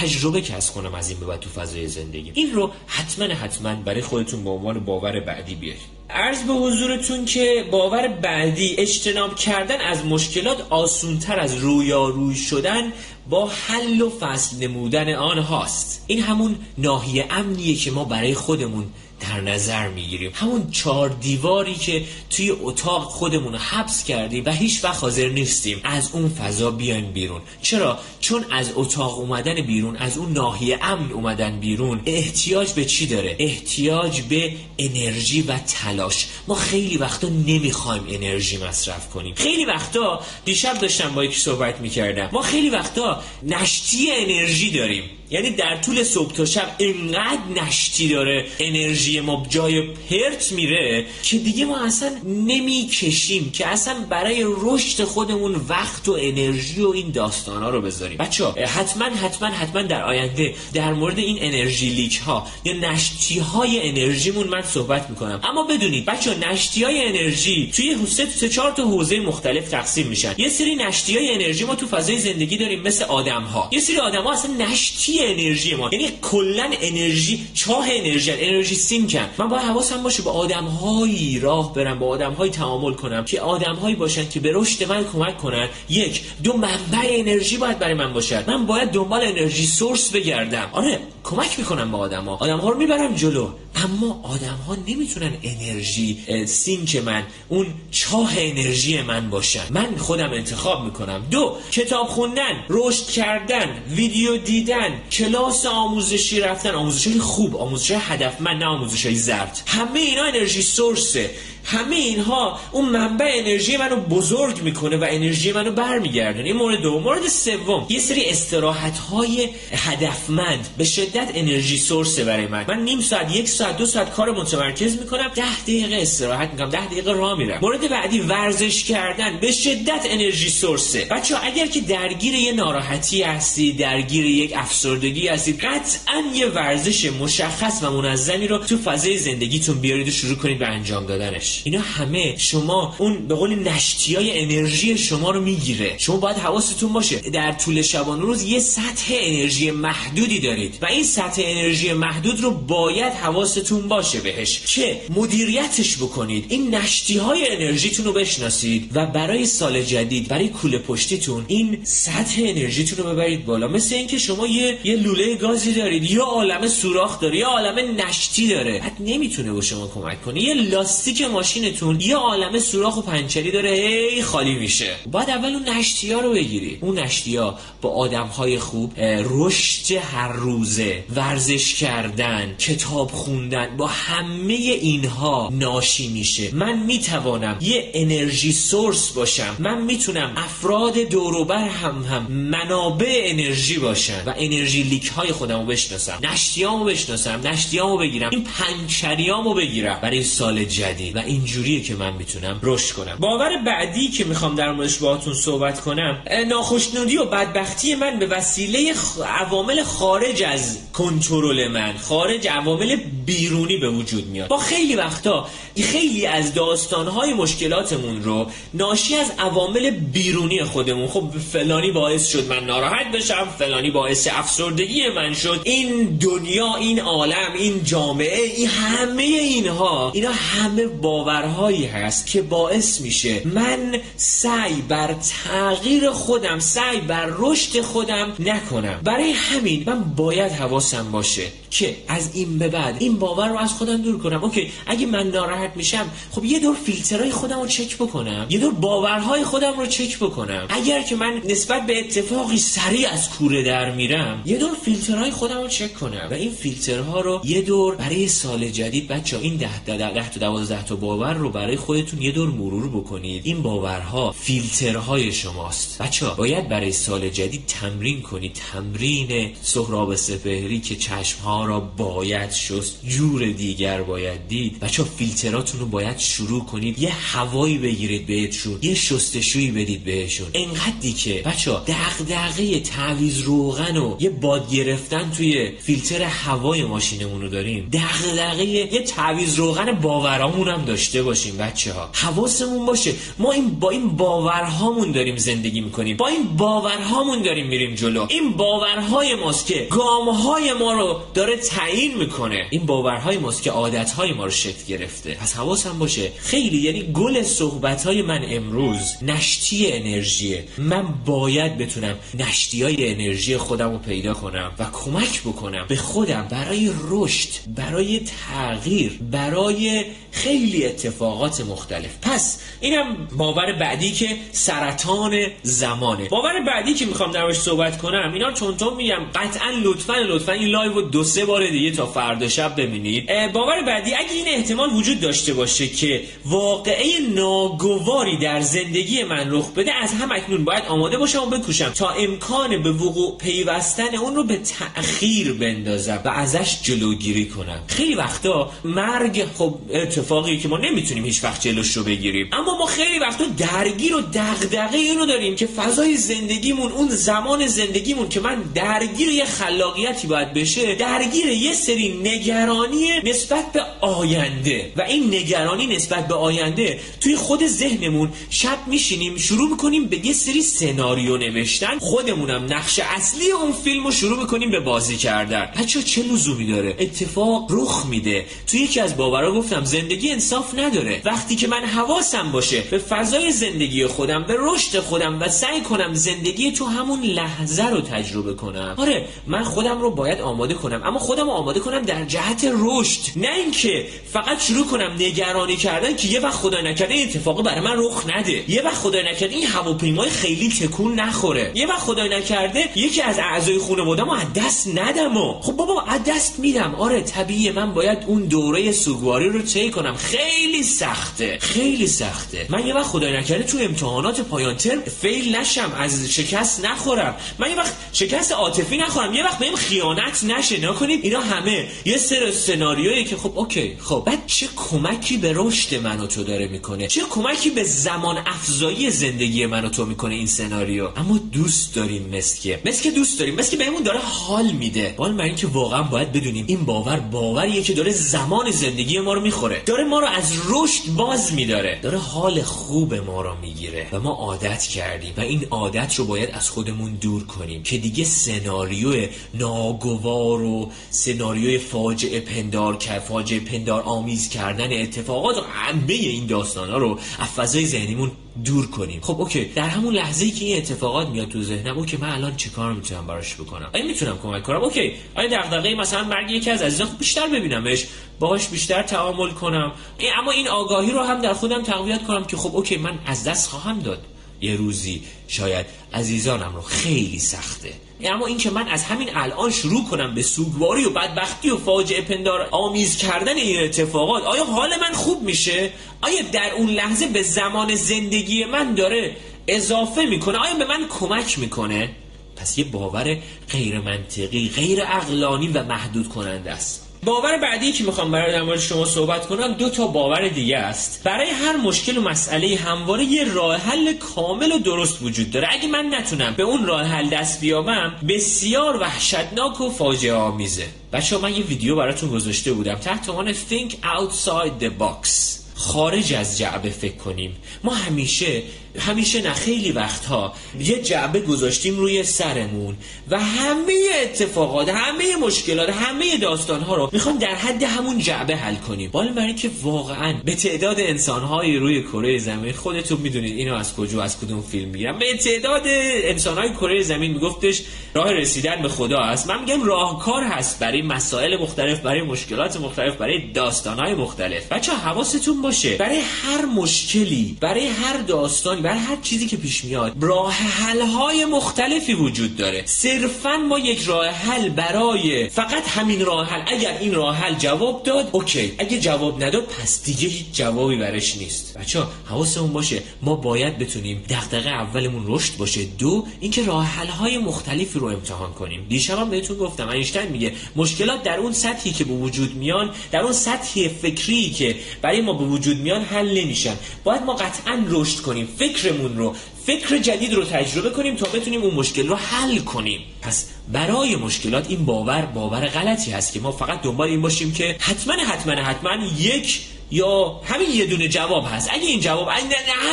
تجربه 0.00 0.40
کسب 0.40 0.74
کنم 0.74 0.94
از 0.94 1.10
این 1.10 1.20
به 1.20 1.26
بعد 1.26 1.40
تو 1.40 1.50
فضای 1.50 1.88
زندگی. 1.88 2.32
این 2.34 2.52
رو 2.52 2.70
حتما 2.86 3.24
حتما 3.24 3.74
برای 3.74 4.02
خودتون 4.02 4.44
به 4.44 4.50
عنوان 4.50 4.84
باور 4.84 5.20
بعدی 5.20 5.54
بیارید. 5.54 5.98
عرض 6.10 6.42
به 6.42 6.52
حضورتون 6.52 7.24
که 7.24 7.68
باور 7.70 8.08
بعدی 8.08 8.74
اجتناب 8.78 9.34
کردن 9.36 9.80
از 9.80 10.06
مشکلات 10.06 10.66
آسونتر 10.70 11.40
از 11.40 11.54
رویاروی 11.54 12.36
شدن 12.36 12.92
با 13.30 13.46
حل 13.46 14.02
و 14.02 14.10
فصل 14.20 14.56
نمودن 14.56 15.14
آن 15.14 15.38
هاست 15.38 16.04
این 16.06 16.22
همون 16.22 16.56
ناحیه 16.78 17.26
امنیه 17.30 17.74
که 17.74 17.90
ما 17.90 18.04
برای 18.04 18.34
خودمون 18.34 18.86
در 19.20 19.40
نظر 19.40 19.88
می‌گیریم. 19.88 20.30
همون 20.34 20.70
چهار 20.70 21.08
دیواری 21.08 21.74
که 21.74 22.04
توی 22.30 22.50
اتاق 22.50 23.02
خودمون 23.02 23.52
رو 23.52 23.58
حبس 23.58 24.04
کردیم 24.04 24.44
و 24.46 24.52
هیچ 24.52 24.84
وقت 24.84 25.02
حاضر 25.02 25.28
نیستیم 25.28 25.80
از 25.84 26.10
اون 26.12 26.28
فضا 26.28 26.70
بیایم 26.70 27.12
بیرون. 27.12 27.40
چرا؟ 27.62 27.98
چون 28.20 28.44
از 28.50 28.70
اتاق 28.74 29.18
اومدن 29.18 29.60
بیرون 29.60 29.96
از 29.96 30.18
اون 30.18 30.32
ناحیه 30.32 30.78
امن 30.82 31.12
اومدن 31.12 31.60
بیرون 31.60 32.00
احتیاج 32.06 32.72
به 32.72 32.84
چی 32.84 33.06
داره؟ 33.06 33.36
احتیاج 33.38 34.20
به 34.20 34.52
انرژی 34.78 35.42
و 35.42 35.58
تلاش. 35.58 36.26
ما 36.48 36.54
خیلی 36.54 36.96
وقتا 36.96 37.28
نمی‌خوایم 37.28 38.04
انرژی 38.08 38.56
مصرف 38.56 39.08
کنیم. 39.10 39.34
خیلی 39.34 39.64
وقتا 39.64 40.20
دیشب 40.44 40.78
داشتم 40.78 41.14
با 41.14 41.24
یکی 41.24 41.40
صحبت 41.40 41.80
می‌کردم. 41.80 42.28
ما 42.32 42.42
خیلی 42.42 42.70
وقتا 42.70 43.22
نشتی 43.42 44.10
انرژی 44.12 44.70
داریم. 44.70 45.04
یعنی 45.30 45.50
در 45.50 45.76
طول 45.76 46.02
صبح 46.02 46.32
تا 46.32 46.44
شب 46.44 46.76
انقدر 46.80 47.62
نشتی 47.62 48.08
داره 48.08 48.46
انرژی 48.58 49.20
ما 49.20 49.46
جای 49.50 49.82
پرت 49.82 50.52
میره 50.52 51.06
که 51.22 51.38
دیگه 51.38 51.64
ما 51.64 51.84
اصلا 51.84 52.10
نمی‌کشیم 52.24 53.50
که 53.50 53.66
اصلا 53.66 53.94
برای 54.10 54.44
رشد 54.60 55.04
خودمون 55.04 55.54
وقت 55.68 56.08
و 56.08 56.12
انرژی 56.20 56.80
و 56.82 56.88
این 56.88 57.10
داستان 57.10 57.62
ها 57.62 57.70
رو 57.70 57.80
بذاریم. 57.80 58.18
بچه 58.18 58.44
حتما 58.44 59.04
حتما 59.04 59.48
حتما 59.48 59.82
در 59.82 60.04
آینده 60.04 60.54
در 60.74 60.92
مورد 60.92 61.18
این 61.18 61.38
انرژی 61.40 61.88
لیک 61.88 62.16
ها 62.16 62.46
یا 62.64 62.72
نشتی 62.72 63.38
های 63.38 63.88
انرژیمون 63.88 64.48
من 64.48 64.62
صحبت 64.62 65.10
می‌کنم. 65.10 65.40
اما 65.44 65.62
بدونید 65.62 66.04
بچه 66.04 66.38
نشتی 66.38 66.84
های 66.84 67.08
انرژی 67.08 67.70
توی 67.76 67.96
سه 68.06 68.26
تا 68.26 68.48
چهار 68.48 68.72
تا 68.72 68.84
حوزه 68.84 69.20
مختلف 69.20 69.68
تقسیم 69.68 70.06
میشن. 70.06 70.34
یه 70.38 70.48
سری 70.48 70.74
نشتی 70.74 71.16
های 71.16 71.34
انرژی 71.34 71.64
ما 71.64 71.74
تو 71.74 71.86
فضای 71.86 72.18
زندگی 72.18 72.56
داریم 72.56 72.82
مثل 72.82 73.04
آدم 73.04 73.42
ها 73.42 73.68
یه 73.72 73.80
سری 73.80 73.96
آدم 73.96 74.22
ها 74.22 74.32
اصلا 74.32 74.54
نشتی 74.54 75.17
انرژی 75.20 75.74
ما. 75.74 75.90
یعنی 75.92 76.08
کلا 76.22 76.70
انرژی 76.80 77.46
چاه 77.54 77.86
انرژی 77.90 78.30
انرژی 78.30 78.74
سینکن 78.74 79.28
من 79.38 79.48
باید 79.48 79.62
حواسم 79.62 80.02
باشه 80.02 80.22
با 80.22 80.32
آدمهایی 80.32 81.40
راه 81.40 81.74
برم 81.74 81.98
با 81.98 82.06
آدمهایی 82.06 82.50
تعامل 82.50 82.92
کنم 82.92 83.24
که 83.24 83.40
آدمهایی 83.40 83.96
باشن 83.96 84.28
که 84.28 84.40
به 84.40 84.50
رشد 84.54 84.88
من 84.88 85.04
کمک 85.12 85.38
کنن. 85.38 85.68
یک 85.88 86.22
دو 86.42 86.52
منبع 86.52 87.08
انرژی 87.08 87.56
باید 87.56 87.78
برای 87.78 87.94
من 87.94 88.12
باشد 88.12 88.50
من 88.50 88.66
باید 88.66 88.90
دنبال 88.90 89.20
انرژی 89.22 89.66
سورس 89.66 90.10
بگردم. 90.10 90.68
آره 90.72 90.98
کمک 91.24 91.58
می‌کنم 91.58 91.90
با 91.90 91.98
آدما 91.98 92.36
آدمها 92.36 92.70
رو 92.70 92.78
می‌برم 92.78 93.14
جلو. 93.14 93.48
اما 93.74 94.20
آدم 94.22 94.58
ها 94.66 94.76
نمی‌تونن 94.86 95.32
انرژی 95.42 96.18
سینک 96.46 96.96
من 96.96 97.22
اون 97.48 97.66
چاه 97.90 98.32
انرژی 98.36 99.02
من 99.02 99.30
باشن. 99.30 99.64
من 99.70 99.96
خودم 99.96 100.30
انتخاب 100.32 100.84
می‌کنم. 100.84 101.26
دو 101.30 101.56
کتاب 101.72 102.06
خوندن 102.06 102.64
رشد 102.68 103.06
کردن 103.06 103.82
ویدیو 103.90 104.36
دیدن. 104.36 105.00
کلاس 105.12 105.66
آموزشی 105.66 106.40
رفتن 106.40 106.74
آموزشی 106.74 107.18
خوب 107.18 107.56
آموزش 107.56 107.90
هدفمند 107.90 108.56
نه 108.56 108.66
آموزشی 108.66 109.14
زرد. 109.14 109.62
همه 109.66 110.00
اینا 110.00 110.24
انرژی 110.24 110.62
سورسه. 110.62 111.30
همه 111.70 111.96
اینها 111.96 112.60
اون 112.72 112.88
منبع 112.88 113.30
انرژی 113.34 113.76
منو 113.76 113.96
بزرگ 113.96 114.62
می‌کنه 114.62 114.96
و 114.96 115.06
انرژی 115.10 115.52
منو 115.52 115.72
برمیگردونه. 115.72 116.44
این 116.44 116.56
مورد 116.56 116.80
دو 116.80 117.00
مورد 117.00 117.28
سوم 117.28 117.86
یه 117.88 117.98
سری 117.98 118.24
استراحت 118.24 118.98
های 118.98 119.48
هدفمند 119.72 120.68
به 120.78 120.84
شدت 120.84 121.30
انرژی 121.34 121.78
سورسه 121.78 122.24
برای 122.24 122.46
من. 122.46 122.64
من 122.68 122.82
نیم 122.84 123.00
ساعت 123.00 123.36
یک 123.36 123.48
ساعت 123.48 123.76
دو 123.76 123.86
ساعت 123.86 124.10
کار 124.10 124.30
متمرکز 124.30 124.98
می‌کنم 124.98 125.30
ده 125.34 125.60
دقیقه 125.62 125.96
استراحت 125.96 126.50
می‌کنم 126.50 126.70
ده 126.70 126.86
دقیقه 126.86 127.12
راه 127.12 127.38
میرم. 127.38 127.58
مورد 127.62 127.88
بعدی 127.88 128.20
ورزش 128.20 128.84
کردن 128.84 129.38
به 129.40 129.52
شدت 129.52 130.06
انرژی 130.10 130.50
سورسه. 130.50 131.04
بچه 131.04 131.34
اگر 131.42 131.66
که 131.66 131.80
درگیر 131.80 132.34
یه 132.34 132.52
ناراحتی 132.52 133.22
هستی 133.22 133.72
درگیر 133.72 134.26
یک 134.26 134.52
افسردگی 134.56 135.28
هستی 135.28 135.52
قطعا 135.52 136.22
یه 136.34 136.46
ورزش 136.46 137.04
مشخص 137.04 137.82
و 137.82 137.90
منظمی 137.90 138.48
رو 138.48 138.58
تو 138.58 138.78
فضای 138.78 139.18
زندگیتون 139.18 139.80
بیارید 139.80 140.08
و 140.08 140.10
شروع 140.10 140.36
کنید 140.36 140.58
به 140.58 140.66
انجام 140.66 141.06
دادنش. 141.06 141.57
اینا 141.64 141.80
همه 141.80 142.34
شما 142.38 142.94
اون 142.98 143.28
به 143.28 143.34
قول 143.34 143.54
نشتی 143.54 144.14
های 144.14 144.40
انرژی 144.40 144.98
شما 144.98 145.30
رو 145.30 145.40
می‌گیره. 145.40 145.94
شما 145.98 146.16
باید 146.16 146.36
حواستون 146.36 146.92
باشه. 146.92 147.16
در 147.16 147.52
طول 147.52 147.82
شبانه 147.82 148.22
روز 148.22 148.42
یه 148.42 148.58
سطح 148.58 149.14
انرژی 149.20 149.70
محدودی 149.70 150.40
دارید 150.40 150.78
و 150.82 150.86
این 150.86 151.04
سطح 151.04 151.42
انرژی 151.44 151.92
محدود 151.92 152.40
رو 152.40 152.50
باید 152.50 153.12
حواستون 153.12 153.88
باشه 153.88 154.20
بهش 154.20 154.60
که 154.66 155.00
مدیریتش 155.10 155.96
بکنید. 155.96 156.44
این 156.48 156.74
نشتی 156.74 157.18
های 157.18 157.48
انرژیتون 157.50 158.04
رو 158.04 158.12
بشناسید 158.12 158.90
و 158.94 159.06
برای 159.06 159.46
سال 159.46 159.82
جدید 159.82 160.28
برای 160.28 160.48
کوله 160.48 160.78
پشتیتون 160.78 161.44
این 161.48 161.78
سطح 161.84 162.42
انرژیتون 162.44 162.98
رو 162.98 163.12
ببرید 163.12 163.44
بالا. 163.46 163.68
مثل 163.68 163.94
اینکه 163.94 164.18
شما 164.18 164.46
یه 164.46 164.78
یه 164.84 164.96
لوله 164.96 165.34
گازی 165.34 165.72
دارید 165.72 166.10
یا 166.10 166.24
عالم 166.24 166.68
سوراخ 166.68 167.20
داره 167.20 167.38
یا 167.38 167.48
عالم 167.48 168.00
نشتی 168.00 168.48
داره. 168.48 168.78
بعد 168.78 168.96
نمی‌تونه 169.00 169.52
به 169.52 169.60
شما 169.60 169.86
کمک 169.94 170.24
کنه. 170.24 170.42
یه 170.42 170.54
لاستیک 170.54 171.22
ماشینتون 171.48 172.00
یه 172.00 172.16
عالمه 172.16 172.58
سوراخ 172.58 172.96
و 172.96 173.02
پنچری 173.02 173.50
داره 173.50 173.70
هی 173.70 174.22
خالی 174.22 174.54
میشه. 174.54 174.96
باید 175.12 175.30
اول 175.30 175.48
اون 175.48 175.68
نشتیا 175.68 176.20
رو 176.20 176.32
بگیری. 176.32 176.78
اون 176.80 176.98
نشتیا 176.98 177.58
با 177.82 177.90
آدم 177.90 178.26
های 178.26 178.58
خوب 178.58 178.92
رشد 179.00 179.92
هر 179.92 180.32
روزه 180.32 181.04
ورزش 181.16 181.74
کردن 181.74 182.54
کتاب 182.58 183.10
خوندن 183.10 183.76
با 183.76 183.86
همه 183.86 184.52
اینها 184.54 185.48
ناشی 185.52 186.08
میشه. 186.08 186.54
من 186.54 186.78
می‌توانم 186.78 187.58
یه 187.60 187.90
انرژی 187.94 188.52
سورس 188.52 189.10
باشم. 189.10 189.56
من 189.58 189.82
می‌تونم 189.82 190.32
افراد 190.36 190.98
دوروبر 190.98 191.68
هم 191.68 192.02
هم 192.02 192.32
منابع 192.32 193.22
انرژی 193.24 193.78
باشن 193.78 194.22
و 194.26 194.34
انرژی 194.36 194.82
لیک 194.82 195.06
های 195.06 195.32
خودم 195.32 195.60
رو 195.60 195.66
بشناسم. 195.66 196.18
نشتیامو 196.22 196.84
بشناسم 196.84 197.40
نشتیامو 197.44 197.96
بگیرم. 197.96 198.30
این 198.30 198.44
پنچریامو 198.44 199.54
بگیرم. 199.54 199.98
برای 200.02 200.22
سال 200.22 200.64
جدید. 200.64 201.16
و 201.16 201.18
اینجوریه 201.28 201.80
که 201.80 201.94
من 201.94 202.12
می‌تونم 202.12 202.60
رشد 202.62 202.94
کنم. 202.94 203.16
باور 203.20 203.56
بعدی 203.66 204.08
که 204.08 204.24
می‌خوام 204.24 204.54
در 204.54 204.72
موردش 204.72 204.98
باهاتون 204.98 205.34
صحبت 205.34 205.80
کنم 205.80 206.22
ناخشنودی 206.48 207.16
و 207.16 207.24
بدبختی 207.24 207.94
من 207.94 208.18
به 208.18 208.26
وسیله 208.26 208.94
عوامل 209.40 209.82
خارج 209.82 210.42
از 210.42 210.78
کنترل 210.92 211.68
من 211.68 211.96
خارج 211.96 212.48
عوامل 212.48 212.96
بیرونی 213.26 213.76
به 213.76 213.88
وجود 213.88 214.26
میاد. 214.26 214.48
با 214.48 214.58
خیلی 214.58 214.96
وقتا 214.96 215.46
خیلی 215.82 216.26
از 216.26 216.54
داستانهای 216.54 217.34
مشکلاتمون 217.34 218.22
رو 218.22 218.46
ناشی 218.74 219.16
از 219.16 219.32
عوامل 219.38 219.90
بیرونی 219.90 220.64
خودمون 220.64 221.08
خب 221.08 221.30
فلانی 221.52 221.90
باعث 221.90 222.28
شد 222.28 222.48
من 222.48 222.64
ناراحت 222.64 223.12
بشم 223.12 223.48
فلانی 223.58 223.90
باعث 223.90 224.28
افسردگی 224.32 225.08
من 225.16 225.34
شد. 225.34 225.60
این 225.64 226.04
دنیا 226.04 226.76
این 226.76 227.00
عالم 227.00 227.52
این 227.58 227.84
جامعه 227.84 228.42
این 228.56 228.68
همه 228.68 229.22
اینها 229.22 230.10
اینا 230.14 230.30
همه 230.32 230.86
با 230.86 231.17
باورهایی 231.24 231.86
هست 231.86 232.26
که 232.26 232.42
باعث 232.42 233.00
میشه 233.00 233.42
من 233.44 234.00
سعی 234.16 234.82
بر 234.88 235.14
تغییر 235.14 236.10
خودم 236.10 236.58
سعی 236.58 237.00
بر 237.00 237.26
رشد 237.38 237.80
خودم 237.80 238.32
نکنم. 238.38 239.00
برای 239.04 239.32
همین 239.32 239.84
من 239.86 240.00
باید 240.00 240.52
حواسم 240.52 241.12
باشه 241.12 241.42
که 241.70 241.96
از 242.08 242.30
این 242.34 242.58
به 242.58 242.68
بعد 242.68 242.96
این 242.98 243.18
باور 243.18 243.48
رو 243.48 243.58
از 243.58 243.72
خودم 243.72 243.96
دور 243.96 244.18
کنم. 244.18 244.44
اوکی 244.44 244.70
اگه 244.86 245.06
من 245.06 245.30
ناراحت 245.30 245.76
میشم 245.76 246.10
خب 246.32 246.44
یه 246.44 246.58
دور 246.58 246.76
فیلترهای 246.76 247.30
خودم 247.30 247.60
رو 247.60 247.66
چک 247.66 247.96
بکنم 247.96 248.46
یه 248.48 248.58
دور 248.58 248.74
باورهای 248.74 249.44
خودم 249.44 249.80
رو 249.80 249.86
چک 249.86 250.18
بکنم. 250.18 250.66
اگر 250.68 251.02
که 251.02 251.16
من 251.16 251.42
نسبت 251.48 251.86
به 251.86 251.98
اتفاقی 251.98 252.58
سریع 252.58 253.08
از 253.08 253.30
کوره 253.30 253.62
در 253.62 253.90
میرم 253.90 254.42
یه 254.46 254.56
دور 254.56 254.70
فیلترهای 254.84 255.30
خودم 255.30 255.60
رو 255.60 255.68
چک 255.68 255.94
کنم. 255.94 256.28
و 256.30 256.34
این 256.34 256.52
فیلترها 256.52 257.20
رو 257.20 257.40
یه 257.44 257.62
دور 257.62 257.96
برای 257.96 258.28
سال 258.28 258.68
جدید 258.68 259.08
بچه 259.08 259.38
این 259.38 259.56
ده, 259.56 259.84
ده, 259.84 259.96
ده 259.96 260.30
تا 260.30 260.40
دوازده 260.40 260.84
تا 260.84 260.96
باور 261.08 261.34
رو 261.34 261.50
برای 261.50 261.76
خودتون 261.76 262.22
یه 262.22 262.32
دور 262.32 262.50
مرور 262.50 262.88
بکنید. 262.88 263.42
این 263.46 263.62
باورها 263.62 264.32
فیلترهای 264.32 265.32
شماست. 265.32 266.02
بچه 266.02 266.26
باید 266.36 266.68
برای 266.68 266.92
سال 266.92 267.28
جدید 267.28 267.66
تمرین 267.66 268.22
کنید. 268.22 268.52
تمرین 268.72 269.50
سهراب 269.62 270.14
سپهری 270.14 270.80
که 270.80 270.96
چشم 270.96 271.40
ها 271.40 271.64
را 271.64 271.80
باید 271.80 272.52
شست 272.52 273.00
جور 273.06 273.52
دیگر 273.52 274.02
باید 274.02 274.48
دید. 274.48 274.80
بچه 274.80 275.04
فیلتراتون 275.04 275.80
رو 275.80 275.86
باید 275.86 276.18
شروع 276.18 276.64
کنید. 276.64 276.98
یه 276.98 277.12
هوایی 277.12 277.78
بگیرید 277.78 278.26
بهتون. 278.26 278.78
یه 278.82 278.94
شستشویی 278.94 279.70
بدید 279.70 280.04
بهشون. 280.04 280.46
انقدری 280.54 281.12
که 281.12 281.42
بچه 281.44 281.70
دغدغه 281.70 282.80
تعویز 282.80 283.38
روغن 283.38 283.96
و 283.96 284.16
یه 284.20 284.30
باد 284.30 284.70
گرفتن 284.70 285.30
توی 285.30 285.72
فیلتر 285.80 286.22
هوای 286.22 286.84
ماشینمون 286.84 287.40
رو 287.40 287.48
داریم. 287.48 287.88
دغدغه 287.92 288.64
یه 288.64 289.02
تعویز 289.02 289.54
روغن 289.54 289.92
باورامون 289.92 290.68
هم 290.68 290.84
داشته 290.98 291.22
باشیم 291.22 291.56
بچه 291.56 291.92
ها 291.92 292.08
حواسمون 292.12 292.86
باشه. 292.86 293.12
ما 293.38 293.52
این 293.52 293.70
با 293.70 293.90
این 293.90 294.08
باورهامون 294.08 295.12
داریم 295.12 295.36
زندگی 295.36 295.80
می‌کنیم. 295.80 296.16
با 296.16 296.28
این 296.28 296.56
باورهامون 296.56 297.42
داریم 297.42 297.66
میریم 297.66 297.94
جلو. 297.94 298.26
این 298.28 298.52
باورهای 298.52 299.34
ماست 299.34 299.66
که 299.66 299.86
گامهای 299.90 300.72
ما 300.72 300.92
رو 300.92 301.20
داره 301.34 301.56
تعیین 301.56 302.18
می‌کنه. 302.18 302.66
این 302.70 302.86
باورهای 302.86 303.38
ماست 303.38 303.62
که 303.62 303.70
عادتهای 303.70 304.32
ما 304.32 304.44
رو 304.44 304.50
شکل 304.50 304.84
گرفته. 304.88 305.34
پس 305.34 305.54
حواسم 305.54 305.98
باشه. 305.98 306.32
خیلی 306.38 306.78
یعنی 306.78 307.02
گل 307.12 307.42
صحبتهای 307.42 308.22
من 308.22 308.44
امروز 308.48 309.14
نشتی 309.22 309.92
انرژیه. 309.92 310.64
من 310.78 311.04
باید 311.26 311.78
بتونم 311.78 312.16
نشتی 312.34 312.82
های 312.82 313.12
انرژی 313.12 313.56
خودم 313.56 313.92
رو 313.92 313.98
پیدا 313.98 314.34
کنم 314.34 314.72
و 314.78 314.86
کمک 314.92 315.42
بکنم 315.42 315.84
به 315.88 315.96
خودم 315.96 316.46
برای 316.50 316.90
رشد 317.08 317.48
برای 317.76 318.20
تغییر 318.20 319.18
برای 319.30 320.04
خیلی 320.32 320.87
اتفاقات 320.88 321.60
مختلف. 321.60 322.10
پس 322.22 322.60
اینم 322.80 323.28
باور 323.36 323.72
بعدی 323.72 324.12
که 324.12 324.36
سرطان 324.52 325.46
زمانه. 325.62 326.28
باور 326.28 326.60
بعدی 326.66 326.94
که 326.94 327.06
می‌خوام 327.06 327.32
درش 327.32 327.56
صحبت 327.56 327.98
کنم 327.98 328.30
اینا 328.32 328.52
چون 328.52 328.74
میگم 328.96 329.20
قطعا 329.34 329.70
لطفا 329.82 330.14
لطفا 330.14 330.52
این 330.52 330.68
لایو 330.68 330.92
رو 330.92 331.02
دو 331.02 331.24
سه 331.24 331.44
بار 331.44 331.70
دیگه 331.70 331.90
تا 331.90 332.06
فردا 332.06 332.48
شب 332.48 332.80
ببینید. 332.80 333.52
باور 333.52 333.82
بعدی 333.86 334.14
اگه 334.14 334.32
این 334.32 334.48
احتمال 334.48 334.92
وجود 334.92 335.20
داشته 335.20 335.54
باشه 335.54 335.88
که 335.88 336.22
واقعه 336.44 337.04
ناگواری 337.34 338.38
در 338.38 338.60
زندگی 338.60 339.22
من 339.22 339.50
رخ 339.50 339.70
بده 339.70 339.92
از 340.02 340.12
هم 340.12 340.32
اکنون 340.32 340.64
باید 340.64 340.84
آماده 340.88 341.18
باشم 341.18 341.42
و 341.42 341.46
بکوشم 341.46 341.90
تا 341.90 342.10
امکان 342.10 342.82
به 342.82 342.92
وقوع 342.92 343.38
پیوستن 343.38 344.14
اون 344.14 344.34
رو 344.34 344.44
به 344.44 344.56
تأخیر 344.56 345.52
بندازم 345.52 346.20
و 346.24 346.28
ازش 346.28 346.78
جلوگیری 346.82 347.48
کنم. 347.48 347.80
خیلی 347.86 348.14
وقتا 348.14 348.70
مرگ 348.84 349.44
خب 349.58 349.74
اتفاقی 349.90 350.58
که 350.58 350.68
ما 350.68 350.77
نمی‌تونیم 350.78 351.24
هیچ 351.24 351.44
وقت 351.44 351.60
جلوش 351.60 351.96
رو 351.96 352.02
بگیریم. 352.02 352.50
اما 352.52 352.78
ما 352.78 352.86
خیلی 352.86 353.18
وقتا 353.18 353.44
درگیر 353.44 354.16
و 354.16 354.20
دغدغه 354.20 354.98
اینو 354.98 355.26
داریم 355.26 355.56
که 355.56 355.66
فضای 355.66 356.16
زندگیمون 356.16 356.92
اون 356.92 357.08
زمان 357.08 357.66
زندگیمون 357.66 358.28
که 358.28 358.40
من 358.40 358.62
درگیر 358.74 359.28
یه 359.28 359.44
خلاقیتی 359.44 360.26
باید 360.26 360.52
بشه 360.52 360.94
درگیر 360.94 361.46
یه 361.46 361.72
سری 361.72 362.08
نگرانی 362.08 363.06
نسبت 363.24 363.72
به 363.72 363.82
آینده. 364.00 364.92
و 364.96 365.02
این 365.02 365.34
نگرانی 365.34 365.86
نسبت 365.86 366.28
به 366.28 366.34
آینده 366.34 367.00
توی 367.20 367.36
خود 367.36 367.66
ذهنمون 367.66 368.32
شب 368.50 368.78
میشینیم 368.86 369.36
شروع 369.36 369.70
می‌کنیم 369.70 370.04
به 370.04 370.26
یه 370.26 370.32
سری 370.32 370.62
سناریو 370.62 371.36
نوشتن. 371.36 371.98
خودمونم 371.98 372.64
نقش 372.64 373.00
اصلی 373.16 373.50
اون 373.50 373.72
فیلم 373.72 374.04
رو 374.04 374.12
شروع 374.12 374.40
می‌کنیم 374.40 374.70
به 374.70 374.80
بازی 374.80 375.16
کردن. 375.16 375.68
بچه 375.80 376.02
چه 376.02 376.22
لزومی 376.22 376.66
داره؟ 376.66 376.96
اتفاق 376.98 377.66
رخ 377.70 378.06
میده. 378.06 378.46
توی 378.66 378.80
یکی 378.80 379.00
از 379.00 379.16
باورا 379.16 379.54
گفتم 379.54 379.84
زندگی 379.84 380.30
انصاف 380.30 380.67
نداره. 380.74 381.22
وقتی 381.24 381.56
که 381.56 381.68
من 381.68 381.84
حواسم 381.84 382.52
باشه 382.52 382.80
به 382.90 382.98
فضای 382.98 383.52
زندگی 383.52 384.06
خودم 384.06 384.44
به 384.44 384.56
رشد 384.58 385.00
خودم 385.00 385.42
و 385.42 385.48
سعی 385.48 385.80
کنم 385.80 386.14
زندگی 386.14 386.72
تو 386.72 386.84
همون 386.84 387.22
لحظه 387.22 387.86
رو 387.86 388.00
تجربه 388.00 388.54
کنم. 388.54 388.94
آره 388.98 389.24
من 389.46 389.64
خودم 389.64 390.00
رو 390.00 390.10
باید 390.10 390.40
آماده 390.40 390.74
کنم 390.74 391.02
اما 391.04 391.18
خودم 391.18 391.44
رو 391.44 391.50
آماده 391.50 391.80
کنم 391.80 392.02
در 392.02 392.24
جهت 392.24 392.72
رشد. 392.78 393.20
نه 393.36 393.54
اینکه 393.54 394.06
فقط 394.32 394.62
شروع 394.62 394.86
کنم 394.86 395.12
نگرانی 395.18 395.76
کردن 395.76 396.16
که 396.16 396.28
یه 396.28 396.40
وقت 396.40 396.54
خدا 396.54 396.80
نکرده 396.80 397.14
این 397.14 397.28
اتفاق 397.28 397.62
برای 397.62 397.80
من 397.80 397.94
رخ 397.96 398.24
نده. 398.26 398.64
یه 398.70 398.82
وقت 398.82 398.94
خدا 398.94 399.18
نکرده 399.22 399.54
این 399.54 399.66
هواپیمای 399.66 400.30
خیلی 400.30 400.68
تکون 400.68 401.20
نخوره. 401.20 401.72
یه 401.74 401.86
وقت 401.86 402.00
خدا 402.00 402.26
نکرده 402.26 402.88
یکی 402.94 403.22
از 403.22 403.38
اعضای 403.38 403.78
خانواده‌مو 403.78 404.32
از 404.32 404.52
دست 404.54 404.88
ندم 404.94 405.36
و. 405.36 405.60
خب 405.60 405.72
بابا 405.72 406.02
از 406.02 406.20
دست 406.24 406.58
میدم. 406.58 406.94
آره 406.98 407.20
طبیعیه 407.20 407.72
من 407.72 407.94
باید 407.94 408.18
اون 408.26 408.42
دوره 408.44 408.92
سوگواری 408.92 409.48
رو 409.48 409.62
طی 409.62 409.90
کنم. 409.90 410.14
خیلی 410.14 410.57
سخته 410.82 411.58
خیلی 411.60 412.06
سخته. 412.06 412.66
من 412.68 412.86
یه 412.86 412.94
وقت 412.94 413.06
خدا 413.06 413.30
نکرده 413.30 413.64
تو 413.64 413.78
امتحانات 413.78 414.40
پایان 414.40 414.76
ترم 414.76 415.00
فیل 415.00 415.56
نشم 415.56 415.92
از 415.98 416.32
شکست 416.32 416.84
نخورم. 416.84 417.34
من 417.58 417.70
یه 417.70 417.76
وقت 417.76 417.92
شکست 418.12 418.52
عاطفی 418.52 418.96
نخورم 418.96 419.34
یه 419.34 419.44
وقت 419.44 419.58
بهم 419.58 419.74
خیانت 419.74 420.44
نشه. 420.44 420.90
نکنید 420.90 421.20
اینا 421.22 421.40
همه 421.40 421.88
یه 422.04 422.18
سر 422.18 422.50
سناریویی 422.50 423.24
که 423.24 423.36
خب 423.36 423.52
اوکی. 423.58 423.96
خب 424.00 424.22
بعد 424.26 424.46
چه 424.46 424.68
کمکی 424.76 425.36
به 425.36 425.52
رشد 425.56 425.94
من 425.94 426.20
و 426.20 426.26
تو 426.26 426.44
داره 426.44 426.68
می‌کنه؟ 426.68 427.06
چه 427.06 427.20
کمکی 427.30 427.70
به 427.70 427.84
زمان 427.84 428.38
افزایی 428.46 429.10
زندگی 429.10 429.66
من 429.66 429.84
و 429.84 429.88
تو 429.88 430.06
می‌کنه 430.06 430.34
این 430.34 430.46
سناریو؟ 430.46 431.08
اما 431.16 431.38
دوست 431.52 431.94
داریم 431.94 432.36
مسکه 432.36 432.80
مسکه 432.86 433.10
دوست 433.10 433.38
داریم 433.38 433.54
مسکه 433.54 433.76
بهمون 433.76 434.02
داره 434.02 434.18
حال 434.18 434.72
میده. 434.72 435.14
حال 435.18 435.32
من 435.32 435.44
اینکه 435.44 435.66
واقعا 435.66 436.02
باید 436.02 436.32
بدونیم 436.32 436.64
این 436.68 436.84
باور 436.84 437.20
باوریه 437.20 437.82
که 437.82 437.92
داره 437.92 438.10
زمان 438.10 438.70
زندگی 438.70 439.18
ما 439.18 439.34
رو 439.34 439.40
می‌خوره. 439.40 439.82
داره 439.86 440.04
ما 440.04 440.18
رو 440.18 440.26
از 440.38 440.52
رشد 440.68 441.14
باز 441.16 441.52
میداره. 441.52 441.98
داره 442.02 442.18
حال 442.18 442.62
خوب 442.62 443.14
ما 443.14 443.42
رو 443.42 443.56
می‌گیره 443.60 444.08
و 444.12 444.20
ما 444.20 444.30
عادت 444.30 444.82
کردیم 444.82 445.34
و 445.36 445.40
این 445.40 445.66
عادت 445.70 446.14
رو 446.14 446.24
باید 446.24 446.50
از 446.50 446.70
خودمون 446.70 447.14
دور 447.14 447.46
کنیم 447.46 447.82
که 447.82 447.98
دیگه 447.98 448.24
سناریو 448.24 449.28
ناگوار 449.54 450.62
و 450.62 450.90
سناریوی 451.10 451.78
فاجعه 451.78 452.40
پندار 452.40 452.96
کرد 452.96 453.20
فاجعه 453.20 453.60
پندار 453.60 454.02
آمیز 454.02 454.48
کردن 454.48 455.02
اتفاقات 455.02 455.56
و 455.56 455.60
همه 455.60 456.12
این 456.12 456.46
داستان 456.46 456.90
ها 456.90 456.98
رو 456.98 457.18
از 457.38 457.48
فضای 457.48 457.86
ذهنیمون 457.86 458.30
دور 458.64 458.86
کنیم. 458.86 459.20
خب 459.20 459.40
اوکی. 459.40 459.64
در 459.64 459.88
همون 459.88 460.14
لحظه 460.14 460.44
ای 460.44 460.50
که 460.50 460.64
این 460.64 460.76
اتفاقات 460.76 461.28
میاد 461.28 461.48
تو 461.48 461.62
ذهنم 461.62 461.98
اوکی 461.98 462.16
من 462.16 462.30
الان 462.30 462.56
چیکار 462.56 462.92
می‌تونم 462.92 463.26
براش 463.26 463.54
بکنم؟ 463.54 463.90
آیا 463.94 464.06
می‌تونم 464.06 464.38
کمک 464.42 464.62
کنم؟ 464.62 464.82
اوکی. 464.82 465.12
آیا 465.34 465.48
دغدغه 465.48 465.94
مثلا 465.94 466.24
مرگ 466.24 466.50
یکی 466.50 466.70
از 466.70 466.82
عزیزان؟ 466.82 467.06
خب 467.06 467.18
بیشتر 467.18 467.48
ببینمش. 467.48 468.06
باهاش 468.38 468.68
بیشتر 468.68 469.02
تعامل 469.02 469.50
کنم. 469.50 469.92
اما 470.38 470.50
این 470.50 470.68
آگاهی 470.68 471.10
رو 471.10 471.22
هم 471.22 471.42
در 471.42 471.52
خودم 471.52 471.82
تقویت 471.82 472.26
کنم 472.26 472.44
که 472.44 472.56
خب 472.56 472.76
اوکی 472.76 472.96
من 472.96 473.18
از 473.26 473.44
دست 473.44 473.70
خواهم 473.70 474.00
داد. 474.00 474.24
یه 474.60 474.76
روزی 474.76 475.22
شاید 475.48 475.86
عزیزانم 476.14 476.74
رو 476.74 476.82
خیلی 476.82 477.38
سخته. 477.38 477.92
اما 478.24 478.46
این 478.46 478.58
که 478.58 478.70
من 478.70 478.88
از 478.88 479.04
همین 479.04 479.28
الان 479.34 479.70
شروع 479.70 480.04
کنم 480.10 480.34
به 480.34 480.42
سوگواری 480.42 481.04
و 481.04 481.10
بدبختی 481.10 481.70
و 481.70 481.76
فاجعه 481.76 482.22
پندار 482.22 482.68
آمیز 482.70 483.16
کردن 483.16 483.56
این 483.56 483.84
اتفاقات 483.84 484.44
آیا 484.44 484.64
حال 484.64 484.90
من 485.00 485.12
خوب 485.12 485.42
میشه؟ 485.42 485.90
آیا 486.20 486.42
در 486.52 486.70
اون 486.76 486.90
لحظه 486.90 487.26
به 487.26 487.42
زمان 487.42 487.94
زندگی 487.94 488.64
من 488.64 488.94
داره 488.94 489.36
اضافه 489.68 490.26
می‌کنه؟ 490.26 490.58
آیا 490.58 490.74
به 490.74 490.84
من 490.84 491.08
کمک 491.08 491.58
می‌کنه؟ 491.58 492.10
پس 492.56 492.78
یه 492.78 492.84
باور 492.84 493.38
غیر 493.72 494.00
منطقی 494.00 494.68
غیر 494.68 495.02
اقلانی 495.02 495.68
و 495.68 495.82
محدود 495.84 496.28
کننده 496.28 496.72
است. 496.72 497.07
باور 497.24 497.58
بعدی 497.58 497.92
که 497.92 498.04
می‌خوام 498.04 498.30
برای 498.30 498.52
در 498.52 498.62
مورد 498.62 498.80
شما 498.80 499.04
صحبت 499.04 499.46
کنم 499.46 499.72
دو 499.72 499.90
تا 499.90 500.06
باور 500.06 500.48
دیگه 500.48 500.76
است. 500.78 501.20
برای 501.24 501.50
هر 501.50 501.76
مشکل 501.76 502.18
و 502.18 502.20
مسئله 502.20 502.76
همواره 502.76 503.24
یه 503.24 503.52
راه 503.52 503.76
حل 503.76 504.12
کامل 504.12 504.72
و 504.72 504.78
درست 504.78 505.22
وجود 505.22 505.50
داره. 505.50 505.68
اگه 505.70 505.88
من 505.88 506.14
نتونم 506.14 506.54
به 506.56 506.62
اون 506.62 506.86
راه 506.86 507.02
حل 507.02 507.28
دست 507.28 507.60
بیابم 507.60 508.14
بسیار 508.28 508.96
وحشتناک 508.96 509.80
و 509.80 509.90
فاجعه 509.90 510.34
آمیزه. 510.34 510.86
بچه 511.12 511.38
من 511.38 511.54
یه 511.54 511.64
ویدیو 511.64 511.96
براتون 511.96 512.30
گذاشته 512.30 512.72
بودم. 512.72 512.94
تحت 512.94 513.28
عنوان 513.28 513.54
Think 513.54 513.92
Outside 513.92 514.82
the 514.82 514.90
Box. 515.00 515.28
خارج 515.74 516.34
از 516.34 516.58
جعبه 516.58 516.90
فکر 516.90 517.16
کنیم. 517.16 517.56
ما 517.84 517.94
همیشه 517.94 518.62
همیشه 518.98 519.42
نه 519.42 519.52
خیلی 519.52 519.92
وقتها 519.92 520.54
یه 520.80 521.02
جعبه 521.02 521.40
گذاشتیم 521.40 521.96
روی 521.96 522.22
سرمون 522.22 522.96
و 523.30 523.40
همه 523.40 523.94
اتفاقات 524.22 524.88
همه 524.88 525.36
مشکلات 525.36 525.90
همه 525.90 526.36
داستانها 526.36 526.96
رو 526.96 527.10
می‌خوام 527.12 527.38
در 527.38 527.54
حد 527.54 527.82
همون 527.82 528.18
جعبه 528.18 528.56
حل 528.56 528.74
کنیم. 528.74 529.10
بالا 529.10 529.32
برای 529.32 529.54
که 529.54 529.70
واقعا 529.82 530.34
به 530.44 530.54
تعداد 530.54 531.00
انسانهای 531.00 531.76
روی 531.76 532.02
کره 532.02 532.38
زمین 532.38 532.72
خودتون 532.72 533.20
می‌دونید 533.20 533.58
اینو 533.58 533.74
از 533.74 533.96
کجا 533.96 534.22
از 534.22 534.40
کدوم 534.40 534.62
فیلم 534.62 534.88
میگم 534.88 535.18
به 535.18 535.36
تعداد 535.36 535.82
انسانهای 535.84 536.70
کره 536.70 537.02
زمین 537.02 537.30
میگفتش 537.30 537.82
راه 538.14 538.32
رسیدن 538.32 538.82
به 538.82 538.88
خدا 538.88 539.18
است. 539.18 539.48
من 539.48 539.60
میگم 539.60 539.84
راهکار 539.84 540.42
هست 540.42 540.78
برای 540.78 541.02
مسائل 541.02 541.56
مختلف 541.56 542.00
برای 542.00 542.22
مشکلات 542.22 542.76
مختلف 542.76 543.16
برای 543.16 543.52
داستانهای 543.52 544.14
مختلف. 544.14 544.72
بچه 544.72 544.92
حواستون 544.92 545.62
باشه. 545.62 545.96
برای 545.96 546.20
هر 546.20 546.64
مشکلی 546.64 547.56
برای 547.60 547.86
هر 547.86 548.16
داستانی 548.16 548.82
برای 548.88 549.00
هر 549.00 549.16
چیزی 549.22 549.46
که 549.46 549.56
پیش 549.56 549.84
میاد 549.84 550.16
راه 550.20 550.52
حل 550.52 551.00
های 551.00 551.44
مختلفی 551.44 552.14
وجود 552.14 552.56
داره. 552.56 552.82
صرفا 552.86 553.56
ما 553.56 553.78
یک 553.78 554.02
راه 554.02 554.26
حل 554.26 554.68
برای 554.68 555.48
فقط 555.48 555.88
همین 555.88 556.24
راه 556.24 556.46
حل 556.46 556.62
اگر 556.66 556.98
این 557.00 557.14
راه 557.14 557.36
حل 557.36 557.54
جواب 557.54 558.02
داد 558.02 558.28
اوکی. 558.32 558.72
اگه 558.78 559.00
جواب 559.00 559.44
نداد 559.44 559.64
پس 559.64 560.04
دیگه 560.04 560.28
هیچ 560.28 560.46
جوابی 560.52 560.96
برش 560.96 561.36
نیست. 561.36 561.78
بچه 561.78 562.02
حواسمون 562.26 562.72
باشه 562.72 563.02
ما 563.22 563.34
باید 563.34 563.78
بتونیم 563.78 564.22
دغدغه 564.28 564.70
اولمون 564.70 565.24
رشد 565.26 565.56
باشه. 565.56 565.84
دو 565.84 566.26
اینکه 566.40 566.64
راه 566.64 566.86
حل 566.86 567.06
های 567.06 567.38
مختلفی 567.38 567.98
رو 567.98 568.06
امتحان 568.06 568.52
کنیم. 568.52 568.86
دیشبم 568.88 569.30
بهتون 569.30 569.56
گفتم 569.56 569.88
اینشتین 569.88 570.22
میگه 570.22 570.52
مشکلات 570.76 571.22
در 571.22 571.38
اون 571.38 571.52
سطحی 571.52 571.92
که 571.92 572.04
به 572.04 572.14
وجود 572.14 572.54
میان 572.54 572.90
در 573.12 573.20
اون 573.20 573.32
سطح 573.32 573.88
فکری 573.88 574.50
که 574.50 574.76
برای 575.02 575.20
ما 575.20 575.32
به 575.32 575.44
وجود 575.44 575.76
میان 575.76 576.02
حل 576.02 576.38
نمیشن. 576.42 576.76
باید 577.04 577.22
ما 577.22 577.34
قطعا 577.34 577.84
رشد 577.88 578.20
کنیم. 578.20 578.48
فکرمون 578.68 579.16
رو 579.16 579.34
فکر 579.66 579.98
جدید 579.98 580.34
رو 580.34 580.44
تجربه 580.44 580.90
کنیم 580.90 581.16
تا 581.16 581.26
بتونیم 581.26 581.62
اون 581.62 581.74
مشکل 581.74 582.08
رو 582.08 582.14
حل 582.14 582.58
کنیم. 582.58 583.00
پس 583.22 583.46
برای 583.72 584.16
مشکلات 584.16 584.66
این 584.68 584.84
باور 584.84 585.22
باور 585.22 585.66
غلطی 585.66 586.10
هست 586.10 586.32
که 586.32 586.40
ما 586.40 586.52
فقط 586.52 586.82
دنبال 586.82 587.08
این 587.08 587.22
باشیم 587.22 587.52
که 587.52 587.76
حتما 587.78 588.12
حتما 588.12 588.52
حتما 588.52 588.90
یک 589.18 589.60
یا 589.90 590.40
همین 590.44 590.70
یه 590.70 590.86
دونه 590.86 591.08
جواب 591.08 591.44
هست. 591.52 591.68
اگه 591.72 591.86
این 591.86 592.00
جواب 592.00 592.28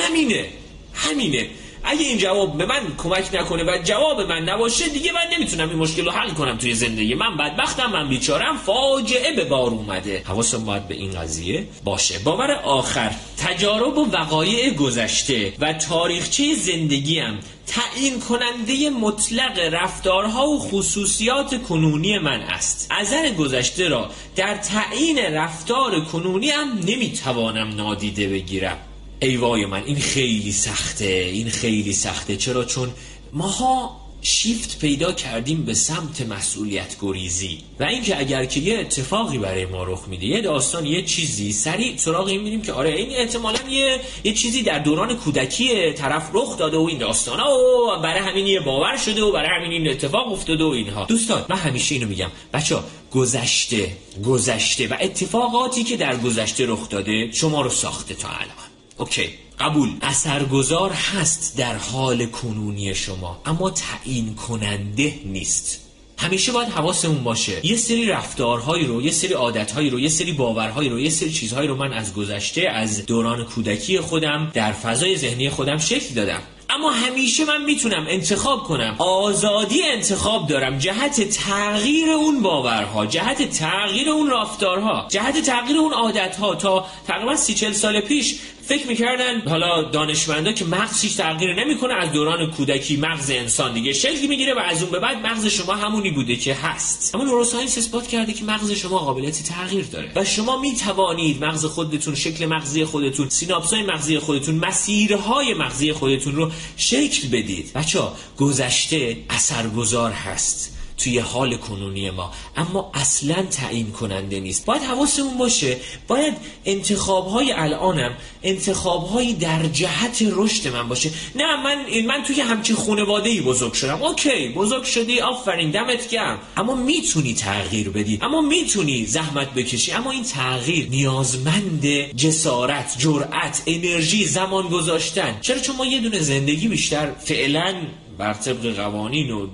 همینه. 0.06 0.46
همینه. 0.94 1.48
اگه 1.86 2.06
این 2.06 2.18
جواب 2.18 2.58
به 2.58 2.66
من 2.66 2.82
کمک 2.98 3.30
نکنه 3.34 3.64
و 3.64 3.78
جواب 3.84 4.22
من 4.22 4.44
نباشه 4.44 4.90
دیگه 4.90 5.12
من 5.12 5.38
نمی‌تونم 5.38 5.70
این 5.70 5.78
مشکل 5.78 6.06
رو 6.06 6.12
حل 6.12 6.30
کنم 6.30 6.58
توی 6.58 6.74
زندگی. 6.74 7.14
من 7.16 7.38
بدبختم 7.38 7.92
من 7.92 8.10
بیچارم 8.10 8.58
فاجعه 8.58 9.36
به 9.36 9.44
بار 9.46 9.70
اومده. 9.70 10.24
حواسم 10.26 10.66
باید 10.66 10.88
به 10.88 10.96
این 10.96 11.12
قضیه 11.12 11.68
باشه. 11.84 12.20
باور 12.20 12.52
آخر 12.52 13.12
تجارب 13.38 13.98
و 13.98 14.12
وقایع 14.12 14.74
گذشته 14.74 15.54
و 15.60 15.74
تاریخچه 15.74 16.56
زندگیم 16.56 17.40
تعیین 17.68 18.20
کننده 18.20 18.90
مطلق 18.90 19.60
رفتارها 19.74 20.48
و 20.48 20.60
خصوصیات 20.60 21.64
کنونی 21.64 22.18
من 22.18 22.42
است. 22.42 22.88
اثر 22.92 23.30
گذشته 23.30 23.88
را 23.88 24.10
در 24.36 24.58
تعیین 24.58 25.18
رفتار 25.18 26.06
کنونی 26.06 26.50
هم 26.50 26.80
نمی‌توانم 26.86 27.76
نادیده 27.76 28.28
بگیرم. 28.28 28.78
ای 29.26 29.38
وای 29.38 29.66
من 29.66 29.84
این 29.84 30.00
خیلی 30.00 30.52
سخته 30.52 31.06
این 31.06 31.50
خیلی 31.50 31.94
سخته. 31.94 32.38
چرا؟ 32.38 32.66
چون 32.66 32.92
ماها 33.34 34.02
شیفت 34.22 34.80
پیدا 34.80 35.12
کردیم 35.12 35.66
به 35.66 35.74
سمت 35.74 36.22
مسئولیت 36.22 36.96
گریزی. 37.02 37.60
و 37.80 37.84
اینکه 37.84 38.20
اگر 38.20 38.46
که 38.46 38.60
یه 38.60 38.80
اتفاقی 38.80 39.38
برای 39.38 39.66
ما 39.66 39.84
رخ 39.84 40.08
میده 40.08 40.26
یه 40.26 40.42
داستان 40.42 40.86
یه 40.86 41.02
چیزی 41.02 41.54
سریع 41.54 41.98
سراغ 41.98 42.28
این 42.28 42.42
میریم 42.42 42.62
که 42.62 42.74
آره 42.74 42.90
این 42.90 43.10
احتمالا 43.12 43.60
یه 43.70 44.00
یه 44.24 44.34
چیزی 44.34 44.64
در 44.64 44.80
دوران 44.80 45.16
کودکی 45.16 45.94
طرف 45.94 46.30
رخ 46.34 46.58
داده 46.58 46.78
و 46.78 46.82
این 46.82 46.98
داستانا 46.98 47.46
و 47.52 48.02
برای 48.04 48.20
همین 48.20 48.48
یه 48.48 48.60
باور 48.60 48.98
شده 48.98 49.24
و 49.24 49.32
برای 49.32 49.50
همین 49.50 49.72
این 49.72 49.90
اتفاق 49.90 50.32
افتاده 50.32 50.64
و 50.64 50.68
اینها. 50.68 51.06
دوستان 51.06 51.46
من 51.50 51.58
همیشه 51.58 51.96
اینو 51.96 52.08
میگم. 52.08 52.32
بچه 52.54 52.78
گذشته 53.12 53.98
گذشته 54.26 54.88
و 54.88 54.96
اتفاقاتی 55.02 55.84
که 55.84 55.98
در 55.98 56.18
گذشته 56.18 56.66
رخ 56.66 56.90
داده 56.90 57.32
شما 57.32 57.62
رو 57.62 57.70
ساخته 57.70 58.14
تا 58.14 58.28
الان. 58.28 58.65
اوکی 58.98 59.30
قبول. 59.60 59.90
اثرگذار 60.02 60.92
هست 60.92 61.58
در 61.58 61.76
حال 61.78 62.26
کنونی 62.26 62.96
شما 62.96 63.42
اما 63.46 63.70
تعیین 63.70 64.36
کننده 64.36 65.20
نیست. 65.26 65.82
همیشه 66.18 66.52
باید 66.52 66.70
حواسمون 66.70 67.24
باشه. 67.24 67.66
یه 67.66 67.78
سری 67.78 68.06
رفتارهایی 68.06 68.86
رو 68.86 69.02
یه 69.02 69.12
سری 69.12 69.34
عادتهایی 69.34 69.90
رو 69.90 70.00
یه 70.00 70.10
سری 70.10 70.32
باورهایی 70.32 70.90
رو 70.90 71.00
یه 71.00 71.10
سری 71.10 71.32
چیزهایی 71.32 71.68
رو 71.68 71.76
من 71.76 71.94
از 71.94 72.14
گذشته 72.14 72.70
از 72.70 73.06
دوران 73.06 73.44
کودکی 73.44 74.00
خودم 74.00 74.52
در 74.54 74.72
فضای 74.72 75.18
ذهنی 75.18 75.50
خودم 75.50 75.78
شکل 75.78 76.14
دادم. 76.16 76.42
اما 76.70 76.92
همیشه 76.92 77.46
من 77.46 77.64
می‌تونم 77.64 78.06
انتخاب 78.10 78.64
کنم. 78.64 78.96
آزادی 78.98 79.82
انتخاب 79.84 80.48
دارم. 80.48 80.78
جهت 80.78 81.30
تغییر 81.30 82.10
اون 82.10 82.42
باورها 82.42 83.06
جهت 83.06 83.50
تغییر 83.50 84.10
اون 84.10 84.30
رفتارها 84.32 85.08
جهت 85.10 85.42
تغییر 85.42 85.78
اون 85.78 85.94
عادتها 85.94 86.56
تا 86.56 86.86
تقریبا 87.08 87.36
سی 87.36 87.54
چل 87.54 87.72
سال 87.72 88.00
پیش 88.00 88.36
فکر 88.68 88.88
می‌کردن 88.88 89.42
حالا 89.42 89.84
دانشمندا 89.92 90.52
که 90.52 90.66
مغزش 90.66 91.16
تغییر 91.16 91.54
نمی‌کنه 91.54 91.94
از 91.94 92.12
دوران 92.12 92.52
کودکی 92.52 92.98
مغز 92.98 93.30
انسان 93.30 93.74
دیگه 93.74 93.94
شکل 93.94 94.28
می‌گیره 94.28 94.54
و 94.54 94.60
از 94.60 94.82
اون 94.82 94.92
به 94.92 95.00
بعد 95.00 95.18
مغز 95.18 95.46
شما 95.46 95.76
همونی 95.76 96.12
بوده 96.12 96.36
که 96.36 96.54
هست. 96.54 97.16
اما 97.16 97.24
نوروساینس 97.24 97.78
اثبات 97.78 98.08
کرده 98.08 98.34
که 98.34 98.46
مغز 98.46 98.72
شما 98.72 98.98
قابلیت 98.98 99.44
تغییر 99.44 99.86
داره. 99.86 100.12
و 100.16 100.26
شما 100.26 100.62
می‌توانید 100.62 101.46
مغز 101.46 101.66
خودتون 101.66 102.16
شکل 102.16 102.46
مغزی 102.46 102.86
خودتون 102.86 103.30
سیناپسای 103.30 103.84
مغزی 103.84 104.20
خودتون 104.20 104.56
مسیرهای 104.56 105.54
مغزی 105.54 105.94
خودتون 105.94 106.36
رو 106.36 106.52
شکل 106.78 107.28
بدید. 107.28 107.74
بچه 107.76 108.00
گذشته 108.38 109.18
اثرگذار 109.30 110.12
هست. 110.12 110.72
توی 110.98 111.20
حال 111.20 111.58
کنونی 111.58 112.10
ما. 112.10 112.32
اما 112.58 112.92
اصلا 112.94 113.44
تعیین 113.52 113.92
کننده 113.92 114.40
نیست. 114.40 114.66
باید 114.66 114.82
حواسمون 114.82 115.38
باشه. 115.38 115.78
باید 116.08 116.34
انتخاب 116.66 117.28
های 117.28 117.52
الانم 117.52 118.14
انتخاب 118.44 119.08
هایی 119.08 119.34
در 119.34 119.66
جهت 119.66 120.24
رشد 120.32 120.68
من 120.68 120.88
باشه. 120.88 121.10
نه 121.36 121.64
من 121.64 121.86
من 122.08 122.24
توی 122.24 122.42
همچین 122.42 122.76
خانواده 122.76 123.30
ای 123.30 123.42
بزرگ 123.42 123.74
شدم. 123.74 124.04
اوکی 124.04 124.50
بزرگ 124.50 124.84
شدی 124.84 125.20
آفرین 125.20 125.72
دمت 125.72 126.10
گرم. 126.10 126.40
اما 126.58 126.76
می‌تونی 126.76 127.34
تغییر 127.34 127.90
بدی. 127.90 128.20
اما 128.22 128.42
می‌تونی 128.42 129.06
زحمت 129.06 129.54
بکشی. 129.54 129.92
اما 129.92 130.12
این 130.12 130.24
تغییر 130.24 130.90
نیازمند 130.90 131.86
جسارت 132.16 132.96
جرأت 132.98 133.64
انرژی 133.68 134.26
زمان 134.26 134.68
گذاشتن. 134.68 135.38
چرا؟ 135.42 135.60
چون 135.60 135.76
ما 135.76 135.86
یه 135.86 136.00
دونه 136.00 136.20
زندگی 136.20 136.68
بیشتر 136.68 137.12
فعلا 137.14 137.76
بر 138.18 138.34
طبق 138.34 138.76
قوانین 138.76 139.32
و 139.32 139.48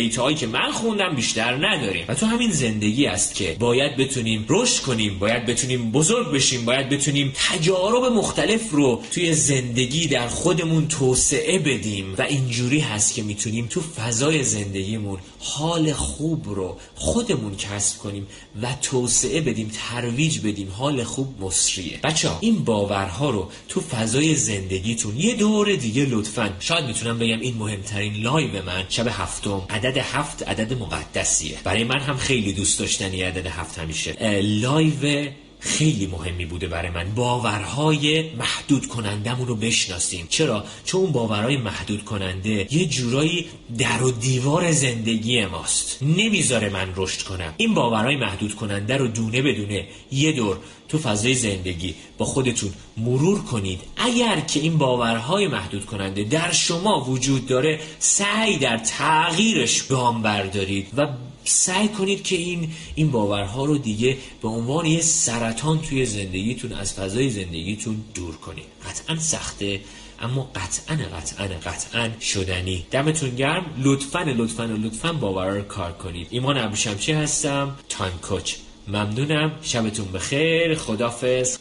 دیتاهایی 0.00 0.36
که 0.36 0.46
من 0.46 0.72
خوندم 0.72 1.14
بیشتر 1.14 1.68
نداریم 1.68 2.04
و 2.08 2.14
تو 2.14 2.26
همین 2.26 2.50
زندگی 2.50 3.06
است 3.06 3.34
که 3.34 3.56
باید 3.58 3.96
بتونیم 3.96 4.46
رشد 4.48 4.82
کنیم 4.82 5.18
باید 5.18 5.46
بتونیم 5.46 5.90
بزرگ 5.90 6.32
بشیم 6.32 6.64
باید 6.64 6.88
بتونیم 6.88 7.32
تجارب 7.48 8.04
مختلف 8.04 8.70
رو 8.70 9.02
توی 9.10 9.34
زندگی 9.34 10.06
در 10.06 10.28
خودمون 10.28 10.88
توسعه 10.88 11.58
بدیم. 11.58 12.14
و 12.18 12.22
اینجوری 12.22 12.80
هست 12.80 13.14
که 13.14 13.22
می‌تونیم 13.22 13.66
تو 13.66 13.80
فضای 13.80 14.44
زندگیمون 14.44 15.18
حال 15.38 15.92
خوب 15.92 16.48
رو 16.48 16.76
خودمون 16.94 17.56
کسب 17.56 17.98
کنیم 17.98 18.26
و 18.62 18.66
توسعه 18.82 19.40
بدیم 19.40 19.70
ترویج 19.74 20.38
بدیم. 20.38 20.68
حال 20.70 21.04
خوب 21.04 21.28
مسریه. 21.40 22.00
بچه 22.04 22.28
این 22.40 22.64
باورها 22.64 23.30
رو 23.30 23.48
تو 23.68 23.80
فضای 23.80 24.34
زندگیتون 24.34 25.16
یه 25.16 25.34
دور 25.34 25.74
دیگه 25.74 26.06
لطفا. 26.10 26.50
شاید 26.60 26.84
می‌تونم 26.84 27.18
بگم 27.18 27.40
این 27.40 27.56
مهمترین 27.56 28.14
لایو 28.14 28.62
من 28.62 28.84
شب 28.88 29.06
هفتم. 29.10 29.62
عدد 29.84 29.98
هفت 29.98 30.48
عدد 30.48 30.72
مقدسیه. 30.72 31.58
برای 31.64 31.84
من 31.84 32.00
هم 32.00 32.16
خیلی 32.16 32.52
دوست 32.52 32.78
داشتنی 32.78 33.22
عدد 33.22 33.46
هفت 33.46 33.78
همیشه. 33.78 34.40
لایو 34.40 35.28
خیلی 35.64 36.06
مهمی 36.06 36.44
بوده 36.44 36.68
برای 36.68 36.90
من. 36.90 37.14
باورهای 37.14 38.30
محدود 38.30 38.86
کنندمون 38.86 39.48
رو 39.48 39.56
بشناسیم. 39.56 40.26
چرا؟ 40.28 40.64
چون 40.84 41.00
اون 41.00 41.12
باورهای 41.12 41.56
محدود 41.56 42.04
کننده 42.04 42.74
یه 42.74 42.86
جورایی 42.86 43.46
در 43.78 44.02
و 44.02 44.10
دیوار 44.10 44.72
زندگی 44.72 45.46
ماست. 45.46 46.02
نمی‌ذاره 46.02 46.68
من 46.68 46.92
رشد 46.96 47.22
کنم. 47.22 47.54
این 47.56 47.74
باورهای 47.74 48.16
محدود 48.16 48.54
کننده 48.54 48.96
رو 48.96 49.08
دونه 49.08 49.42
بدونه 49.42 49.86
یه 50.12 50.32
دور 50.32 50.56
تو 50.88 50.98
فضای 50.98 51.34
زندگی 51.34 51.94
با 52.18 52.24
خودتون 52.26 52.72
مرور 52.96 53.42
کنید. 53.42 53.80
اگر 53.96 54.40
که 54.40 54.60
این 54.60 54.78
باورهای 54.78 55.48
محدود 55.48 55.86
کننده 55.86 56.24
در 56.24 56.52
شما 56.52 57.04
وجود 57.04 57.46
داره 57.46 57.80
سعی 57.98 58.58
در 58.58 58.78
تغییرش 58.78 59.82
گام 59.82 60.22
بردارید 60.22 60.86
و 60.96 61.08
سعی 61.44 61.88
کنید 61.88 62.22
که 62.22 62.36
این 62.36 62.72
این 62.94 63.10
باورها 63.10 63.64
رو 63.64 63.78
دیگه 63.78 64.16
به 64.42 64.48
عنوان 64.48 64.86
یه 64.86 65.00
سرطان 65.00 65.78
توی 65.80 66.06
زندگیتون 66.06 66.72
از 66.72 66.92
فضای 66.92 67.30
زندگیتون 67.30 68.04
دور 68.14 68.36
کنید. 68.36 68.64
قطعا 68.88 69.18
سخته 69.18 69.80
اما 70.20 70.50
قطعا 70.54 70.96
قطعا 70.96 71.46
قطعا 71.46 72.10
شدنی. 72.20 72.86
دمتون 72.90 73.34
گرم. 73.34 73.64
لطفا 73.78 74.22
لطفا 74.22 74.64
لطفا 74.64 75.12
باور 75.12 75.48
رو 75.48 75.62
کار 75.62 75.92
کنید. 75.92 76.26
ایمان 76.30 76.58
ابوشمچی 76.58 77.12
هستم. 77.12 77.76
تایم 77.88 78.18
کوچ 78.22 78.54
ممنونم. 78.88 79.52
شبتون 79.62 80.12
بخیر. 80.12 80.74
خدافظ 80.74 81.58